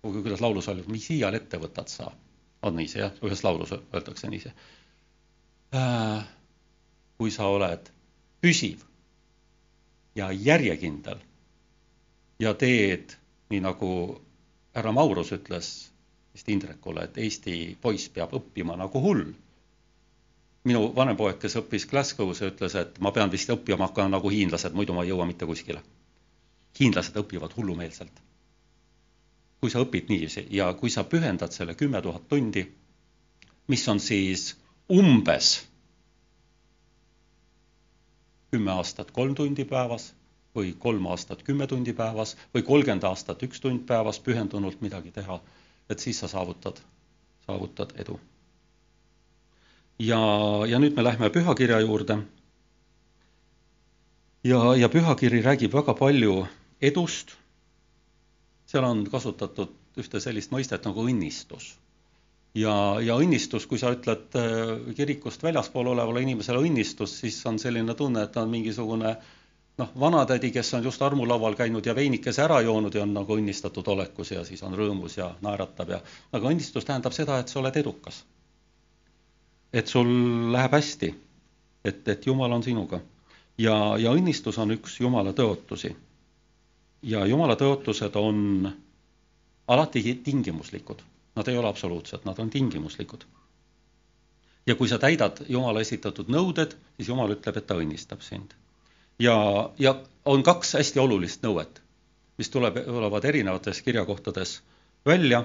[0.02, 2.10] kuidas laulus oli, mis iial ette võtad sa,
[2.62, 4.54] on nii see jah, ühes laulus öeldakse nii see
[5.78, 6.28] äh,.
[7.20, 7.90] kui sa oled
[8.42, 8.84] püsiv
[10.16, 11.20] ja järjekindel
[12.40, 13.14] ja teed
[13.52, 13.92] nii nagu
[14.74, 15.70] härra Maurus ütles
[16.34, 19.32] vist Indrekule, et Eesti poiss peab õppima nagu hull.
[20.64, 24.74] minu vanem poeg, kes õppis Glasgow's, ütles, et ma pean vist õppima hakkama nagu hiinlased,
[24.76, 25.82] muidu ma ei jõua mitte kuskile.
[26.80, 28.22] hiinlased õpivad hullumeelselt.
[29.60, 32.68] kui sa õpid niiviisi ja kui sa pühendad selle kümme tuhat tundi,
[33.68, 34.56] mis on siis
[34.90, 35.70] umbes
[38.52, 40.14] kümme aastat kolm tundi päevas
[40.56, 45.40] või kolm aastat kümme tundi päevas või kolmkümmend aastat üks tund päevas pühendunult midagi teha
[45.90, 46.82] et siis sa saavutad,
[47.46, 48.20] saavutad edu.
[50.00, 50.20] ja,
[50.70, 52.20] ja nüüd me lähme pühakirja juurde.
[54.44, 56.46] ja, ja pühakiri räägib väga palju
[56.82, 57.36] edust.
[58.66, 61.74] seal on kasutatud ühte sellist mõistet nagu õnnistus.
[62.54, 67.96] ja, ja õnnistus, kui sa ütled äh, kirikust väljaspool olevale inimesele õnnistus, siis on selline
[67.96, 69.39] tunne, et ta on mingisugune äh,
[69.80, 73.88] noh, vanatädi, kes on just armulaual käinud ja veinikese ära joonud ja on nagu õnnistatud
[73.94, 76.02] olekus ja siis on rõõmus ja naeratab ja
[76.36, 78.26] aga õnnistus tähendab seda, et sa oled edukas.
[79.74, 80.08] et sul
[80.52, 81.14] läheb hästi,
[81.86, 83.00] et, et Jumal on sinuga.
[83.58, 85.96] ja, ja õnnistus on üks Jumala tõotusi.
[87.04, 88.72] ja Jumala tõotused on
[89.68, 91.02] alati tingimuslikud,
[91.36, 93.26] nad ei ole absoluutsed, nad on tingimuslikud.
[94.68, 98.60] ja kui sa täidad Jumala esitatud nõuded, siis Jumal ütleb, et ta õnnistab sind
[99.20, 101.82] ja, ja on kaks hästi olulist nõuet,
[102.38, 104.60] mis tuleb, tulevad erinevates kirjakohtades
[105.06, 105.44] välja,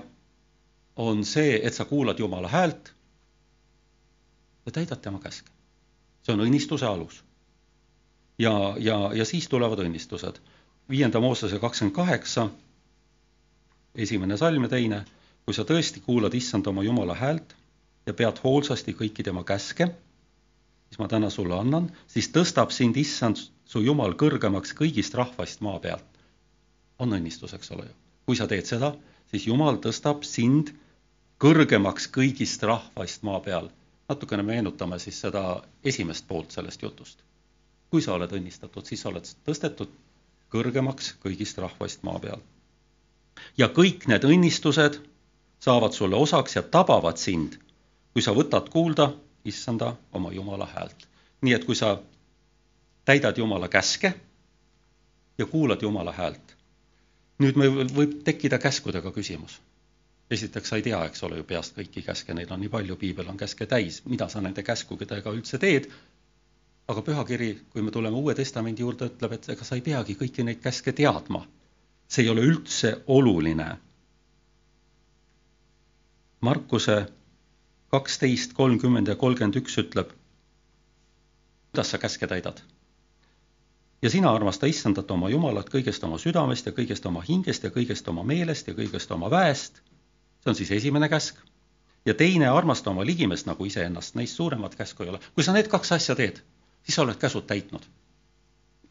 [0.97, 2.93] on see, et sa kuulad Jumala häält
[4.67, 5.51] ja täidad tema käske.
[6.23, 7.25] see on õnnistuse alus.
[8.39, 10.39] ja, ja, ja siis tulevad õnnistused.
[10.89, 12.49] viienda Moosese kakskümmend kaheksa,
[13.95, 15.05] esimene salm ja teine,
[15.45, 17.57] kui sa tõesti kuulad issand oma Jumala häält
[18.07, 19.89] ja pead hoolsasti kõiki tema käske,
[20.91, 25.79] mis ma täna sulle annan, siis tõstab sind issand su Jumal kõrgemaks kõigist rahvast maa
[25.81, 26.05] pealt.
[26.99, 27.95] on õnnistus, eks ole ju.
[28.27, 28.95] kui sa teed seda,
[29.31, 30.75] siis Jumal tõstab sind
[31.39, 33.71] kõrgemaks kõigist rahvast maa peal.
[34.09, 37.19] natukene meenutame siis seda esimest poolt sellest jutust.
[37.91, 39.89] kui sa oled õnnistatud, siis sa oled tõstetud
[40.51, 42.41] kõrgemaks kõigist rahvast maa peal.
[43.59, 45.01] ja kõik need õnnistused
[45.59, 47.59] saavad sulle osaks ja tabavad sind,
[48.13, 49.13] kui sa võtad kuulda
[49.45, 51.09] issanda oma Jumala häält.
[51.43, 51.99] nii et kui sa
[53.05, 54.15] täidad Jumala käske
[55.39, 56.55] ja kuulad Jumala häält.
[57.43, 59.61] nüüd meil võib tekkida käskudega küsimus.
[60.31, 63.29] esiteks, sa ei tea, eks ole ju peast kõiki käske, neid on nii palju, piibel
[63.29, 65.91] on käske täis, mida sa nende käskudega üldse teed,
[66.89, 70.45] aga pühakiri, kui me tuleme Uue Testamendi juurde, ütleb, et ega sa ei peagi kõiki
[70.45, 71.47] neid käske teadma.
[72.09, 73.77] see ei ole üldse oluline.
[76.41, 77.07] Markuse
[77.91, 80.13] kaksteist, kolmkümmend ja kolmkümmend üks ütleb,
[81.73, 82.61] kuidas sa käske täidad.
[84.05, 88.09] Ja sina armasta issandat oma Jumalat kõigest oma südamest ja kõigest oma hingest ja kõigest
[88.13, 89.81] oma meelest ja kõigest oma väest.
[90.43, 91.39] see on siis esimene käsk.
[92.05, 95.21] ja teine, armasta oma ligimest nagu iseennast, neist suuremat käsku ei ole.
[95.35, 96.43] kui sa need kaks asja teed,
[96.83, 97.83] siis sa oled käsud täitnud.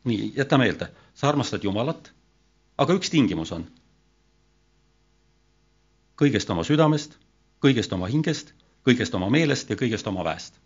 [0.03, 2.11] nii, jäta meelde, sa armastad Jumalat,
[2.77, 3.69] aga üks tingimus on.
[6.21, 7.17] kõigest oma südamest,
[7.61, 8.53] kõigest oma hingest
[8.87, 10.59] kõigest oma meelest ja kõigest oma väest.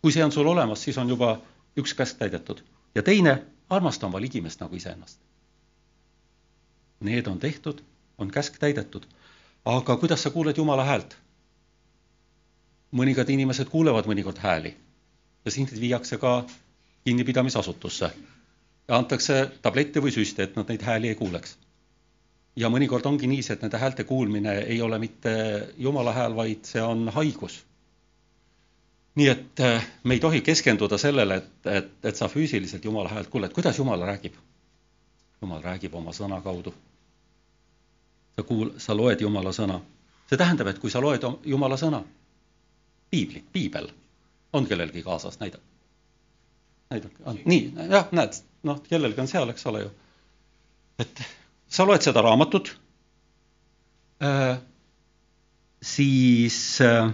[0.00, 1.38] kui see on sul olemas, siis on juba
[1.76, 2.62] üks käsk täidetud.
[2.94, 5.20] Ja teine, armasta oma ligimest nagu iseennast.
[7.00, 7.80] Need on tehtud,
[8.18, 9.06] on käsk täidetud.
[9.64, 11.16] aga kuidas sa kuuled Jumala häält?
[12.92, 14.76] mõningad inimesed kuulevad mõnikord hääli
[15.44, 16.44] ja sind viiakse ka
[17.04, 18.10] kinnipidamisasutusse
[18.88, 21.56] ja antakse tablette või süste, et nad neid hääli ei kuuleks
[22.56, 25.32] ja mõnikord ongi niiviisi, et nende häälte kuulmine ei ole mitte
[25.78, 27.60] jumala hääl, vaid see on haigus.
[29.20, 33.28] Nii et äh, me ei tohi keskenduda sellele, et, et, et sa füüsiliselt jumala häält
[33.28, 34.38] kuuled, kuidas jumal räägib?
[35.42, 36.72] jumal räägib oma sõna kaudu.
[38.36, 39.80] sa kuul-, sa loed jumala sõna.
[40.28, 42.00] see tähendab, et kui sa loed jumala sõna,
[43.10, 43.90] piiblit, piibel,
[44.52, 45.58] on kellelgi kaasas, näida.
[46.90, 49.90] näidake, nii, jah, näed, noh, kellelgi on seal, eks ole ju.
[50.98, 51.24] et
[51.68, 52.72] sa loed seda raamatut
[54.24, 54.60] äh,,
[55.82, 57.12] siis äh,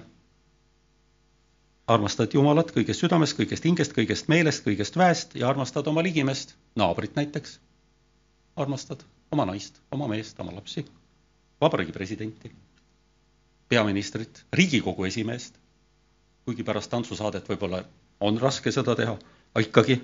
[1.86, 7.14] armastad Jumalat kõigest südamest, kõigest hingest, kõigest meelest, kõigest väest ja armastad oma ligimest, naabrit
[7.16, 7.60] näiteks.
[8.56, 10.86] armastad oma naist, oma meest, oma lapsi,
[11.60, 12.52] vabariigi presidenti,
[13.68, 15.54] peaministrit, Riigikogu esimeest.
[16.44, 17.84] kuigi pärast tantsusaadet võib-olla
[18.20, 19.18] on raske seda teha,
[19.54, 20.00] aga ikkagi.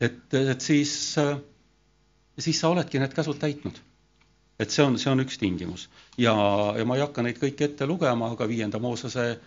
[0.00, 1.16] et, et siis
[2.38, 3.78] siis sa oledki need käsud täitnud.
[4.58, 6.34] et see on, see on üks tingimus ja,
[6.78, 9.38] ja ma ei hakka neid kõiki ette lugema, aga viienda Moosese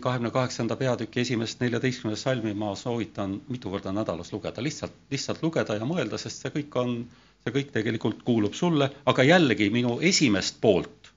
[0.00, 5.74] kahekümne kaheksanda peatüki esimest neljateistkümnendat salmi ma soovitan mitu korda nädalas lugeda, lihtsalt, lihtsalt lugeda
[5.74, 6.92] ja mõelda, sest see kõik on,
[7.42, 11.10] see kõik tegelikult kuulub sulle, aga jällegi minu esimest poolt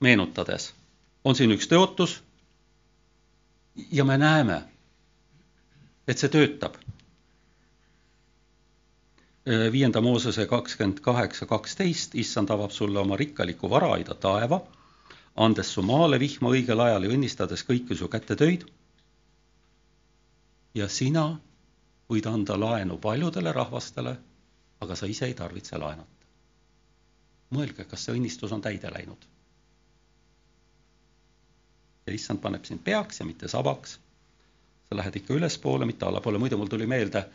[0.00, 0.70] meenutades
[1.24, 2.18] on siin üks tõotus
[3.92, 4.60] ja me näeme,
[6.08, 6.76] et see töötab.
[9.72, 14.62] Viienda Moosese kakskümmend kaheksa, kaksteist, issand avab sulle oma rikkaliku varaaida taeva,
[15.34, 18.64] andes su maale vihma õigel ajal ja õnnistades kõiki su kätetöid.
[20.74, 21.40] ja sina
[22.10, 24.16] võid anda laenu paljudele rahvastele,
[24.80, 26.26] aga sa ise ei tarvitse laenata.
[27.50, 29.26] mõelge, kas see õnnistus on täide läinud.
[32.06, 33.98] ja issand paneb sind peaks ja mitte sabaks.
[34.88, 37.26] sa lähed ikka ülespoole, mitte allapoole, muidu mul tuli meelde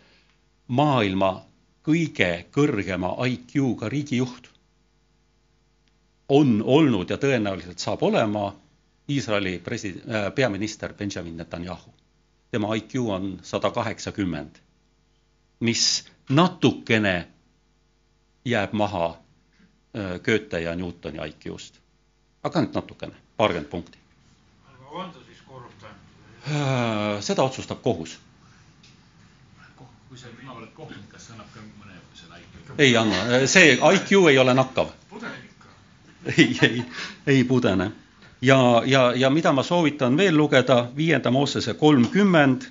[0.68, 1.46] maailma
[1.84, 4.59] kõige kõrgema IQ-ga riigijuht
[6.30, 8.56] on olnud ja tõenäoliselt saab olema
[9.10, 11.94] Iisraeli presi-, äh, peaminister Benjamin Netanyahu.
[12.52, 14.56] tema IQ on sada kaheksakümmend,
[15.60, 17.28] mis natukene
[18.46, 21.80] jääb maha äh, Goethe ja Newtoni IQ-st.
[22.44, 23.98] aga ainult natukene, paarkümmend punkti.
[24.66, 25.98] aga on ta siis korruptant?
[26.48, 28.20] Äh, seda otsustab kohus
[30.10, 32.72] kui sa jumal oled kohtunik, kas see annab ka mõne selle IQ?
[32.82, 34.90] ei anna, see IQ ei ole nakkav.
[35.10, 35.49] pudenik ka?
[36.38, 36.84] ei, ei,
[37.28, 37.92] ei pudene.
[38.42, 42.62] ja, ja, ja mida ma soovitan veel lugeda, viienda Moosese kolmkümmend.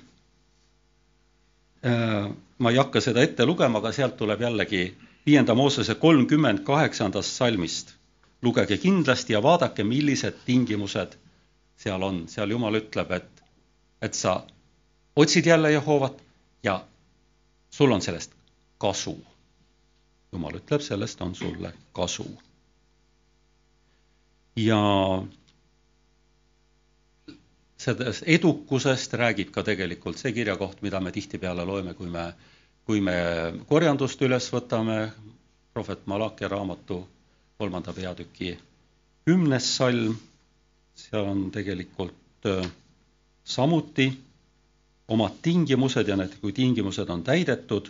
[1.85, 7.37] Äh, ma ei hakka seda ette lugema, aga sealt tuleb jällegi viienda Moosese kolmkümmend kaheksandast
[7.37, 7.95] salmist.
[8.41, 11.17] lugege kindlasti ja vaadake, millised tingimused
[11.75, 13.43] seal on, seal Jumal ütleb, et,
[14.01, 14.43] et sa
[15.15, 16.21] otsid jälle Jehovat
[16.63, 16.83] ja
[17.69, 18.31] sul on sellest
[18.77, 19.25] kasu.
[20.31, 22.27] jumal ütleb, sellest on sulle kasu.
[24.59, 24.79] Ja
[27.79, 32.25] sellest edukusest räägib ka tegelikult see kirjakoht, mida me tihtipeale loeme, kui me,
[32.85, 33.15] kui me
[33.69, 34.97] korjandust üles võtame,
[35.73, 36.97] prohvet Malachi raamatu
[37.59, 38.55] kolmanda peatüki
[39.29, 40.17] kümnes salm,
[40.95, 42.65] seal on tegelikult äh,
[43.43, 44.09] samuti
[45.09, 47.89] omad tingimused ja need, kui tingimused on täidetud,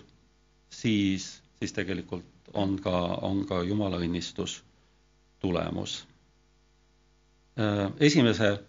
[0.70, 2.94] siis, siis tegelikult on ka,
[3.30, 4.60] on ka Jumala õnnistus
[5.44, 6.00] tulemus.
[7.60, 8.60] Äh, esimese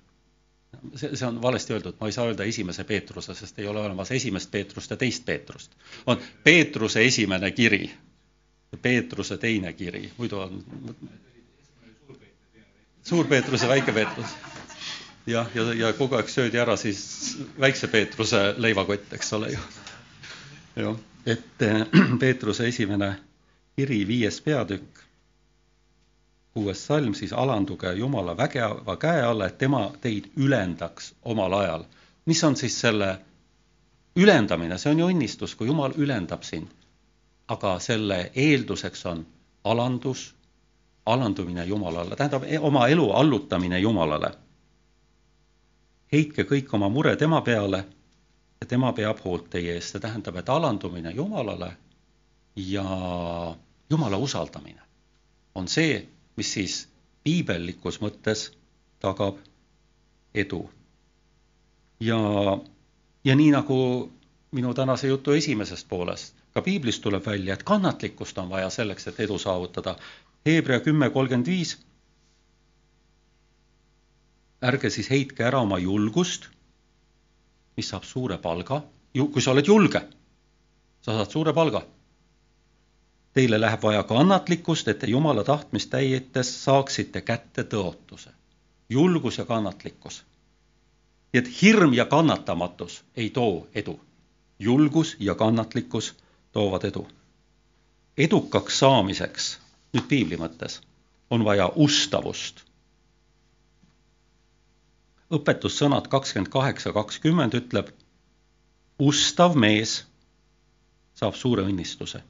[0.95, 4.11] see, see on valesti öeldud, ma ei saa öelda esimese Peetruse, sest ei ole olemas
[4.11, 5.73] esimest Peetrust ja teist Peetrust.
[6.07, 7.91] on Peetruse esimene kiri,
[8.83, 10.65] Peetruse teine kiri, muidu on
[13.03, 14.27] suur Peetrus ja väike Peetrus.
[15.27, 19.59] jah, ja, ja, ja kogu aeg söödi ära siis väikse Peetruse leivakott, eks ole ju.
[20.77, 21.67] jah, et
[22.21, 23.15] Peetruse esimene
[23.77, 25.00] kiri, viies peatükk,
[26.55, 31.85] kuues salm, siis alanduge Jumala vägeva käe alla, et tema teid ülendaks omal ajal.
[32.27, 33.19] mis on siis selle
[34.17, 36.69] ülendamine, see on ju õnnistus, kui Jumal ülendab sind.
[37.51, 39.25] aga selle eelduseks on
[39.65, 40.35] alandus,
[41.07, 44.31] alandumine Jumalale, tähendab oma elu allutamine Jumalale.
[46.13, 47.85] heitke kõik oma mure tema peale
[48.61, 51.73] ja tema peab hoolt teie eest, see tähendab, et alandumine Jumalale
[52.57, 52.85] ja
[53.91, 54.83] Jumala usaldamine
[55.55, 56.77] on see, mis siis
[57.25, 58.51] piibellikus mõttes
[59.01, 59.39] tagab
[60.35, 60.71] edu.
[62.01, 62.19] ja,
[63.25, 63.79] ja nii nagu
[64.53, 69.21] minu tänase jutu esimesest poolest, ka piiblist tuleb välja, et kannatlikkust on vaja selleks, et
[69.21, 69.97] edu saavutada.
[70.47, 71.79] Hebra kümme kolmkümmend viis.
[74.63, 76.49] ärge siis heitke ära oma julgust,
[77.77, 80.03] mis saab suure palga, kui sa oled julge,
[81.01, 81.81] sa saad suure palga
[83.33, 88.31] Teile läheb vaja kannatlikkust, et te Jumala tahtmist täites saaksite kätte tõotuse.
[88.89, 90.25] julgus ja kannatlikkus.
[91.33, 94.01] nii et hirm ja kannatamatus ei too edu.
[94.59, 96.15] julgus ja kannatlikkus
[96.53, 97.09] toovad edu.
[98.19, 99.59] edukaks saamiseks,
[99.93, 100.81] nüüd piibli mõttes,
[101.31, 102.65] on vaja ustavust.
[105.31, 107.95] õpetussõnad kakskümmend kaheksa, kakskümmend ütleb,
[108.99, 110.07] ustav mees
[111.15, 112.23] saab suure õnnistuse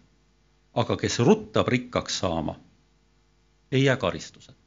[0.74, 2.56] aga kes ruttab rikkaks saama,
[3.72, 4.60] ei jää karistuseta.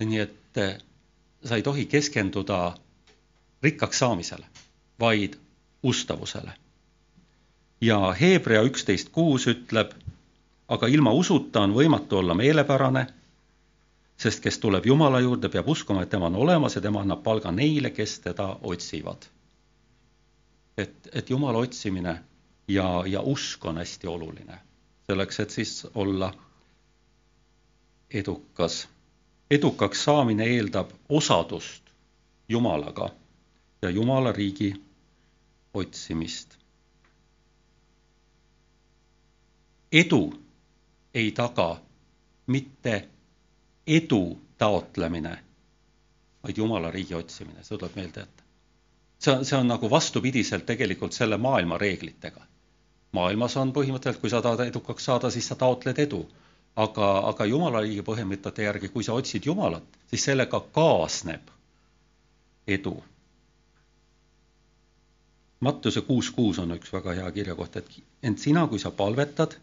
[0.00, 0.78] nii et eh,
[1.44, 2.74] sa ei tohi keskenduda
[3.62, 4.46] rikkaks saamisele,
[5.00, 5.34] vaid
[5.82, 6.52] ustavusele.
[7.80, 9.92] ja Hebra üksteist kuus ütleb,
[10.68, 13.06] aga ilma usuta on võimatu olla meelepärane,
[14.16, 17.52] sest kes tuleb Jumala juurde, peab uskuma, et tema on olemas ja tema annab palga
[17.52, 19.24] neile, kes teda otsivad.
[20.76, 22.20] et, et Jumala otsimine
[22.72, 24.58] ja, ja usk on hästi oluline
[25.10, 26.34] selleks, et siis olla
[28.10, 28.88] edukas.
[29.50, 31.82] edukaks saamine eeldab osadust
[32.48, 33.08] Jumalaga
[33.82, 34.74] ja Jumala riigi
[35.74, 36.58] otsimist.
[39.92, 40.42] edu
[41.14, 41.80] ei taga
[42.46, 43.08] mitte
[43.86, 45.44] edu taotlemine,
[46.42, 48.44] vaid Jumala riigi otsimine, seda tuleb meelde jätta.
[49.18, 52.46] see on, see on nagu vastupidiselt tegelikult selle maailma reeglitega
[53.16, 56.26] maailmas on põhimõtteliselt, kui sa tahad edukaks saada, siis sa taotled edu.
[56.80, 61.50] aga, aga Jumala riigi põhimõtete järgi, kui sa otsid Jumalat, siis sellega kaasneb
[62.66, 62.94] edu.
[65.60, 67.90] Mattuse kuus kuus on üks väga hea kirjakoht, et
[68.22, 69.58] ent sina, kui sa palvetad,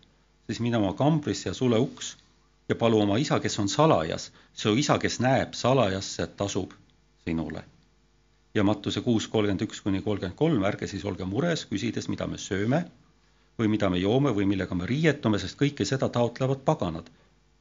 [0.46, 2.18] siis mine oma kambrisse ja sule uks
[2.70, 6.76] ja palu oma isa, kes on salajas, su isa, kes näeb salajasse, tasub
[7.24, 7.64] sinule.
[8.54, 12.38] ja Mattuse kuus kolmkümmend üks kuni kolmkümmend kolm, ärge siis olge mures, küsides, mida me
[12.38, 12.86] sööme
[13.58, 17.10] või mida me joome või millega me riietume, sest kõike seda taotlevad paganad.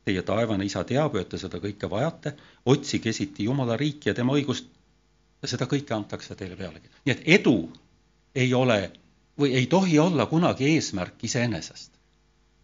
[0.05, 4.15] Teie taevane isa teab ju, et te seda kõike vajate, otsige esiti Jumala riiki ja
[4.15, 4.69] tema õigust
[5.47, 6.89] seda kõike antakse teile pealegi.
[7.05, 7.57] nii et edu
[8.35, 8.93] ei ole
[9.39, 11.93] või ei tohi olla kunagi eesmärk iseenesest,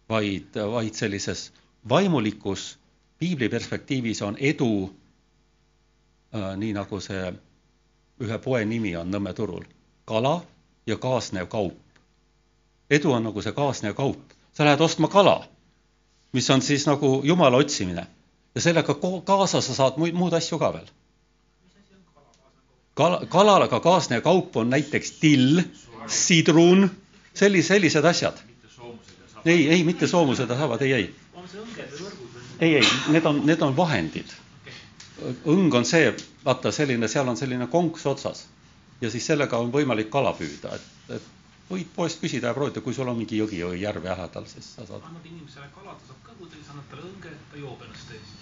[0.09, 1.51] vaid, vaid sellises
[1.89, 2.77] vaimulikus
[3.19, 4.89] piibli perspektiivis on edu
[6.35, 7.33] äh, nii, nagu see
[8.23, 9.63] ühe poe nimi on Nõmme turul,
[10.05, 10.41] kala
[10.87, 11.77] ja kaasnev kaup
[12.93, 14.21] edu on nagu see kaasnev kaup.
[14.53, 15.47] sa lähed ostma kala,
[16.33, 18.07] mis on siis nagu jumala otsimine
[18.55, 20.87] ja sellega kaasa sa saad muid, muud asju ka veel.
[22.93, 25.63] kala, kalaga kaasnev kaup on näiteks till,
[26.07, 26.89] sidrun,
[27.33, 28.37] sellised, sellised asjad.
[29.45, 31.15] ei, ei, mitte soomused ja saavad, ei, ei.
[32.59, 34.29] ei, ei, need on, need on vahendid.
[35.45, 36.13] õng on see,
[36.45, 38.47] vaata selline, seal on selline konks otsas
[39.01, 41.42] ja siis sellega on võimalik kala püüda, et, et
[41.73, 44.85] võid poest küsida ja proovida, kui sul on mingi jõgi või järv lähedal, siis sa
[44.87, 45.01] saad.
[45.09, 48.33] annad inimesele kala, ta saab kõhuda, siis annad talle õnge, ta joob ennast täis.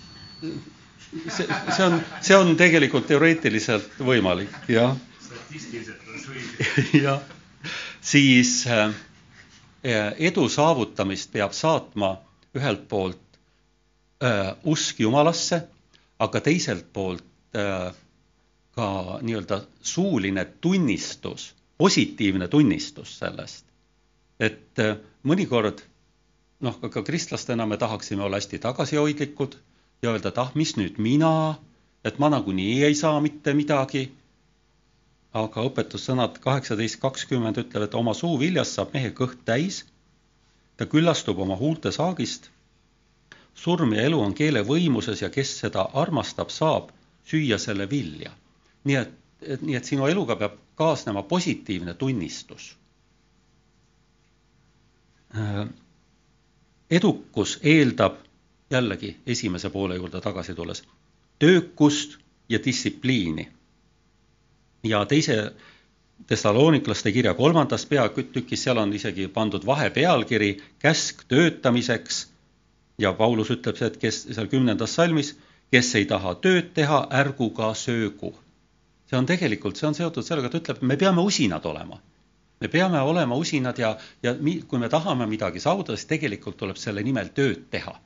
[1.37, 4.97] see, see on, see on tegelikult teoreetiliselt võimalik, jah.
[5.27, 7.01] statistiliselt on see õige.
[7.05, 7.23] jah,
[8.13, 8.93] siis äh,
[10.31, 12.15] edu saavutamist peab saatma
[12.57, 13.39] ühelt poolt
[14.23, 15.63] äh, usk Jumalasse,
[16.21, 17.25] aga teiselt poolt
[17.57, 17.89] äh,
[18.75, 18.87] ka
[19.21, 21.51] nii-öelda suuline tunnistus
[21.81, 23.65] positiivne tunnistus sellest.
[24.39, 25.81] et äh, mõnikord
[26.61, 29.57] noh, ka kristlastena me tahaksime olla hästi tagasihoidlikud
[30.01, 31.33] ja öelda, et ah, mis nüüd mina
[32.03, 34.09] et ma nagunii ei saa mitte midagi.
[35.31, 39.85] aga õpetussõnad kaheksateist kakskümmend ütleb, et oma suu viljast saab mehe kõht täis.
[40.77, 42.49] ta küllastub oma huulte saagist.
[43.53, 46.91] surm ja elu on keele võimuses ja kes seda armastab, saab
[47.25, 48.31] süüa selle vilja.
[48.83, 52.71] nii et, et, nii et sinu eluga peab kaasnema positiivne tunnistus
[55.37, 55.67] Äh,
[56.91, 58.17] edukus eeldab
[58.71, 60.83] jällegi esimese poole juurde tagasi tulles
[61.39, 62.17] töökust
[62.49, 63.51] ja distsipliini.
[64.83, 65.53] ja teise
[66.27, 72.27] Thessaloniklaste kirja kolmandas peatükis, seal on isegi pandud vahepealkiri käsk töötamiseks
[72.97, 75.37] ja Paulus ütleb, et kes seal kümnendas salmis,
[75.71, 78.35] kes ei taha tööd teha, ärgu ka söögu.
[79.11, 81.99] See on tegelikult, see on seotud sellega, ta ütleb, me peame usinad olema
[82.61, 86.77] me peame olema usinad ja, ja mi, kui me tahame midagi saavutada, siis tegelikult tuleb
[86.77, 87.97] selle nimel tööd teha.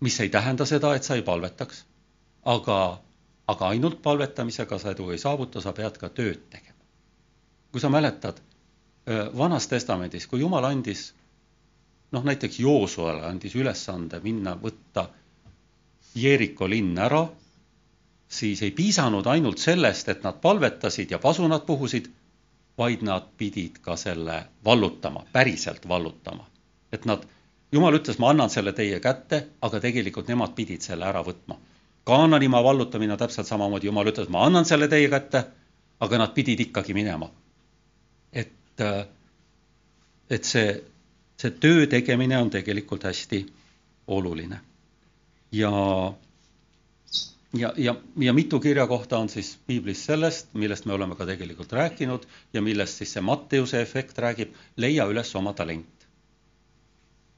[0.00, 1.84] mis ei tähenda seda, et sa ei palvetaks,
[2.44, 2.78] aga,
[3.48, 6.80] aga ainult palvetamisega sa edu ei saavuta, sa pead ka tööd tegema.
[7.72, 8.40] kui sa mäletad,
[9.36, 11.12] Vanas Testamendis, kui Jumal andis
[12.12, 15.08] noh, näiteks Joosuale andis ülesande minna võtta
[16.14, 17.26] Jeeriko linn ära
[18.28, 22.08] siis ei piisanud ainult sellest, et nad palvetasid ja pasunad puhusid,
[22.78, 26.46] vaid nad pidid ka selle vallutama, päriselt vallutama.
[26.92, 27.22] et nad,
[27.72, 31.56] jumal ütles, ma annan selle teie kätte, aga tegelikult nemad pidid selle ära võtma.
[32.06, 35.44] Kaananimaa vallutamine täpselt samamoodi, jumal ütles, ma annan selle teie kätte,
[36.00, 37.30] aga nad pidid ikkagi minema.
[38.32, 38.80] et,
[40.30, 40.82] et see,
[41.40, 43.46] see töö tegemine on tegelikult hästi
[44.06, 44.60] oluline.
[45.52, 45.70] ja
[47.52, 51.72] ja, ja, ja mitu kirja kohta on siis piiblis sellest, millest me oleme ka tegelikult
[51.72, 55.86] rääkinud ja millest siis see Matteuse efekt räägib, leia üles oma talent.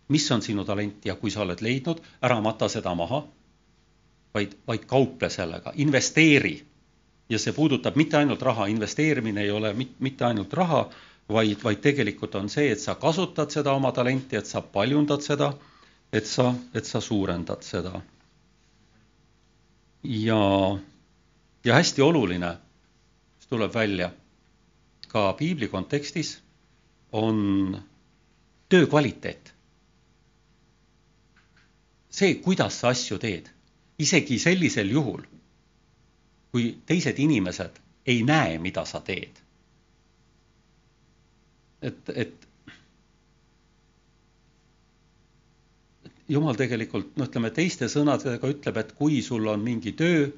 [0.09, 3.26] mis on sinu talent ja kui sa oled leidnud, ära mata seda maha,
[4.34, 6.64] vaid, vaid kauple sellega, investeeri.
[7.28, 10.88] ja see puudutab mitte ainult raha, investeerimine ei ole mit, mitte ainult raha,
[11.28, 15.52] vaid, vaid tegelikult on see, et sa kasutad seda oma talenti, et sa paljundad seda,
[16.12, 18.00] et sa, et sa suurendad seda
[20.03, 20.78] ja,
[21.64, 22.57] ja hästi oluline,
[23.36, 24.11] mis tuleb välja
[25.09, 26.38] ka piibli kontekstis,
[27.12, 27.82] on
[28.68, 29.55] töö kvaliteet.
[32.11, 33.46] see, kuidas sa asju teed,
[33.99, 35.22] isegi sellisel juhul,
[36.51, 39.38] kui teised inimesed ei näe, mida sa teed.
[41.82, 42.47] et, et
[46.29, 50.29] jumal tegelikult noh, ütleme teiste sõnadega ütleb, et kui sul on mingi töö,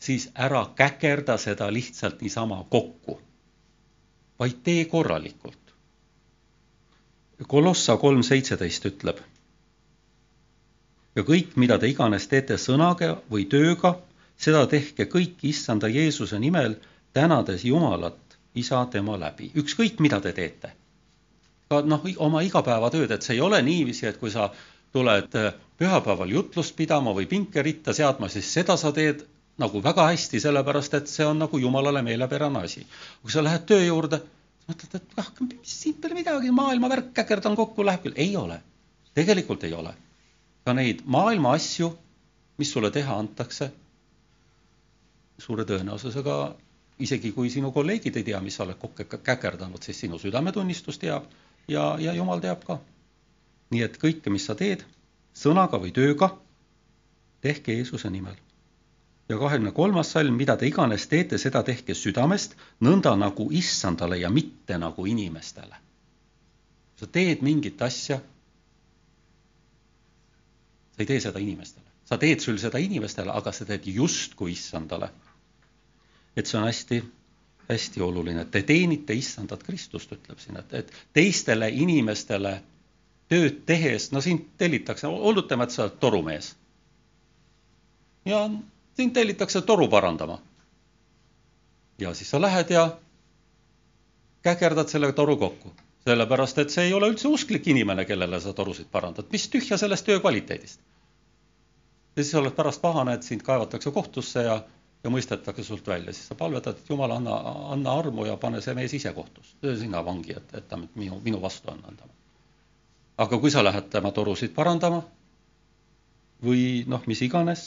[0.00, 3.18] siis ära käkerda seda lihtsalt niisama kokku,
[4.38, 5.56] vaid tee korralikult.
[7.48, 9.20] Kolossa kolm seitseteist ütleb.
[11.16, 13.96] ja kõik, mida te iganes teete sõnaga või tööga,
[14.36, 16.76] seda tehke kõik issanda Jeesuse nimel,
[17.12, 20.72] tänades Jumalat, isa tema läbi, ükskõik mida te teete.
[21.70, 24.50] ka noh, oma igapäevatööd, et see ei ole niiviisi, et kui sa
[24.92, 29.24] tuled äh, pühapäeval jutlust pidama või pinkeritta seadma, siis seda sa teed
[29.60, 32.86] nagu väga hästi, sellepärast et see on nagu jumalale meelepärane asi.
[33.22, 34.20] kui sa lähed töö juurde,
[34.68, 35.30] mõtled, et ah,
[35.62, 38.16] siin pole midagi, maailma värk, käkerdan kokku, läheb küll.
[38.16, 38.60] ei ole,
[39.14, 39.94] tegelikult ei ole.
[40.64, 41.92] ka neid maailma asju,
[42.58, 43.70] mis sulle teha antakse,
[45.38, 46.36] suure tõenäosusega
[47.00, 51.24] isegi kui sinu kolleegid ei tea, mis sa oled kokku käkerdanud, siis sinu südametunnistus teab
[51.68, 52.78] ja, ja jumal teab ka
[53.70, 54.82] nii et kõike, mis sa teed,
[55.36, 56.32] sõnaga või tööga,
[57.40, 58.36] tehke Jeesuse nimel.
[59.30, 64.30] ja kahekümne kolmas salm, mida te iganes teete, seda tehke südamest, nõnda nagu issandale ja
[64.30, 65.76] mitte nagu inimestele.
[66.96, 68.20] sa teed mingit asja,
[70.92, 75.10] sa ei tee seda inimestele, sa teed küll seda inimestele, aga sa teed justkui issandale.
[76.36, 77.02] et see on hästi
[77.70, 82.62] hästi oluline, te teenite issandat Kristust, ütleb siin, et, et teistele inimestele
[83.30, 86.54] tööd tehes, no sind tellitakse, oletame, et sa oled torumees.
[88.26, 88.40] ja
[88.96, 90.38] sind tellitakse toru parandama.
[91.98, 92.90] ja siis sa lähed ja
[94.42, 95.72] käkerdad selle toru kokku,
[96.04, 100.06] sellepärast et see ei ole üldse usklik inimene, kellele sa torusid parandad, mis tühja sellest
[100.06, 100.80] töö kvaliteedist.
[102.16, 104.62] ja siis oled pärast pahane, et sind kaevatakse kohtusse ja,
[105.04, 107.36] ja mõistetakse sult välja, siis sa palvetad, et jumal, anna,
[107.76, 111.42] anna armu ja pane see mees ise kohtusse, sina vangi, et, et ta minu, minu
[111.42, 112.16] vastu on anda
[113.20, 115.02] aga kui sa lähed tema torusid parandama
[116.44, 117.66] või noh, mis iganes,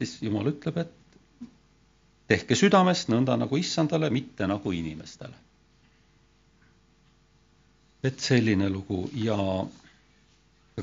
[0.00, 0.96] siis Jumal ütleb, et
[2.30, 5.46] tehke südamest nõnda nagu issandale, mitte nagu inimestele.
[8.02, 9.36] et selline lugu ja,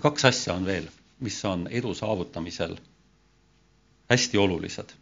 [0.01, 0.85] kaks asja on veel,
[1.25, 2.75] mis on edu saavutamisel
[4.09, 4.93] hästi olulised.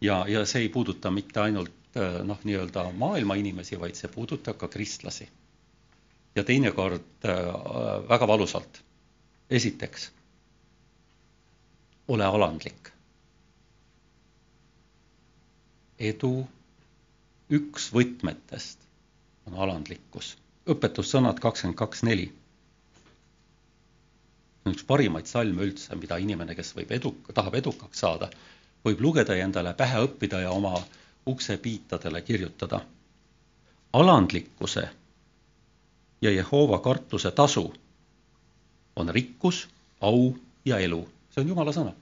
[0.00, 4.56] ja, ja see ei puuduta mitte ainult äh, noh, nii-öelda maailma inimesi, vaid see puudutab
[4.56, 5.28] ka kristlasi.
[6.34, 7.38] Ja teinekord äh,
[8.08, 8.82] väga valusalt.
[9.50, 10.10] esiteks,
[12.08, 12.92] ole alandlik.
[15.98, 16.46] edu
[17.50, 18.84] üks võtmetest
[19.46, 20.36] on alandlikkus.
[20.68, 22.28] õpetussõnad kakskümmend kaks neli
[24.68, 28.28] on üks parimaid salme üldse, mida inimene, kes võib edu, tahab edukaks saada,
[28.84, 30.76] võib lugeda ja endale pähe õppida ja oma
[31.28, 32.80] uksepiitadele kirjutada.
[33.92, 34.82] alandlikkuse
[36.22, 37.74] ja Jehova kartuse tasu
[38.96, 39.68] on rikkus,
[40.00, 41.08] au ja elu.
[41.30, 41.92] see on Jumala sõna.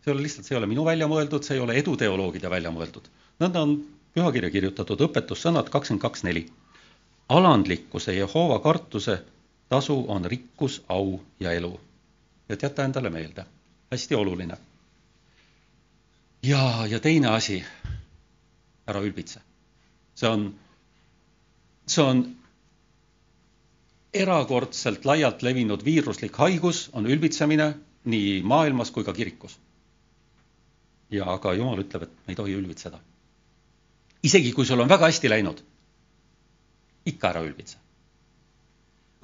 [0.00, 2.70] see ei ole lihtsalt, see ei ole minu välja mõeldud, see ei ole eduteoloogide välja
[2.70, 3.08] mõeldud.
[3.40, 3.76] Nõnda on
[4.14, 6.46] pühakirja kirjutatud õpetussõnad kakskümmend kaks neli.
[7.28, 9.22] alandlikkuse Jehova kartuse
[9.68, 11.80] tasu on rikkus, au ja elu.
[12.48, 13.46] et jäta endale meelde,
[13.90, 14.58] hästi oluline.
[16.42, 17.64] ja, ja teine asi,
[18.86, 19.40] ära ülbitse.
[20.14, 20.54] see on,
[21.86, 22.36] see on
[24.22, 27.70] erakordselt laialt levinud viiruslik haigus, on ülbitsemine
[28.04, 29.58] nii maailmas kui ka kirikus.
[31.10, 32.98] ja aga Jumal ütleb, et me ei tohi ülbitseda.
[34.22, 35.62] isegi kui sul on väga hästi läinud,
[37.06, 37.78] ikka ära ülbitse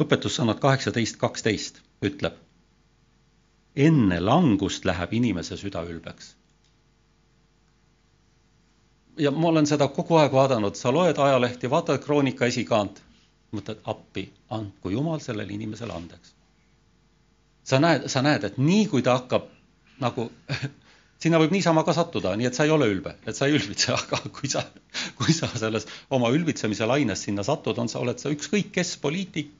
[0.03, 2.37] õpetussõnad kaheksateist kaksteist ütleb,
[3.77, 6.37] enne langust läheb inimese süda ülbeks.
[9.19, 13.03] ja ma olen seda kogu aeg vaadanud, sa loed ajalehti, vaatad Kroonika esikaant,
[13.53, 16.35] mõtled appi, andku Jumal sellele inimesele andeks.
[17.65, 19.45] sa näed, sa näed, et nii kui ta hakkab
[20.03, 20.31] nagu
[21.23, 23.93] sinna võib niisama ka sattuda, nii et sa ei ole ülbe, et sa ei ülbitse,
[24.01, 24.65] aga kui sa,
[25.19, 29.55] kui sa selles oma ülbitsemise laines sinna satud, on sa, oled sa ükskõik kes, poliitik,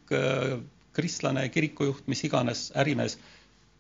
[0.97, 3.19] kristlane, kirikujuht, mis iganes, ärimees,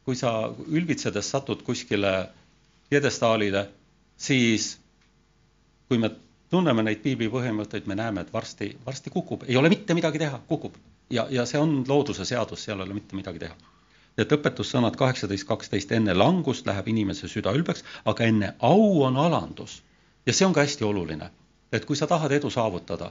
[0.07, 2.13] kui sa ülbitsedes satud kuskile
[2.91, 3.67] pjedestaalile,
[4.21, 4.77] siis
[5.89, 6.13] kui me
[6.53, 10.41] tunneme neid piibli põhimõtteid, me näeme, et varsti, varsti kukub, ei ole mitte midagi teha,
[10.49, 10.77] kukub.
[11.11, 13.57] ja, ja see on looduse seadus, seal ei ole mitte midagi teha
[14.19, 19.83] et õpetussõnad kaheksateist, kaksteist, enne langust läheb inimese süda ülbeks, aga enne au on alandus.
[20.27, 21.31] ja see on ka hästi oluline,
[21.73, 23.11] et kui sa tahad edu saavutada,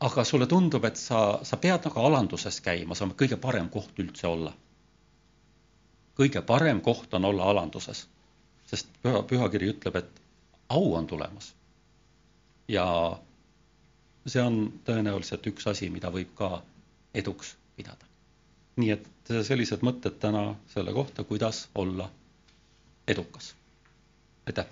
[0.00, 3.98] aga sulle tundub, et sa, sa pead nagu alanduses käima, see on kõige parem koht
[3.98, 4.52] üldse olla.
[6.18, 8.06] kõige parem koht on olla alanduses,
[8.66, 10.20] sest püha, pühakiri ütleb, et
[10.68, 11.54] au on tulemas.
[12.68, 12.86] Ja
[14.26, 16.62] see on tõenäoliselt üks asi, mida võib ka
[17.14, 18.12] eduks pidada
[18.80, 19.08] nii et
[19.46, 20.42] sellised mõtted täna
[20.72, 22.06] selle kohta, kuidas olla
[23.08, 23.54] edukas.
[24.46, 24.66] aitäh!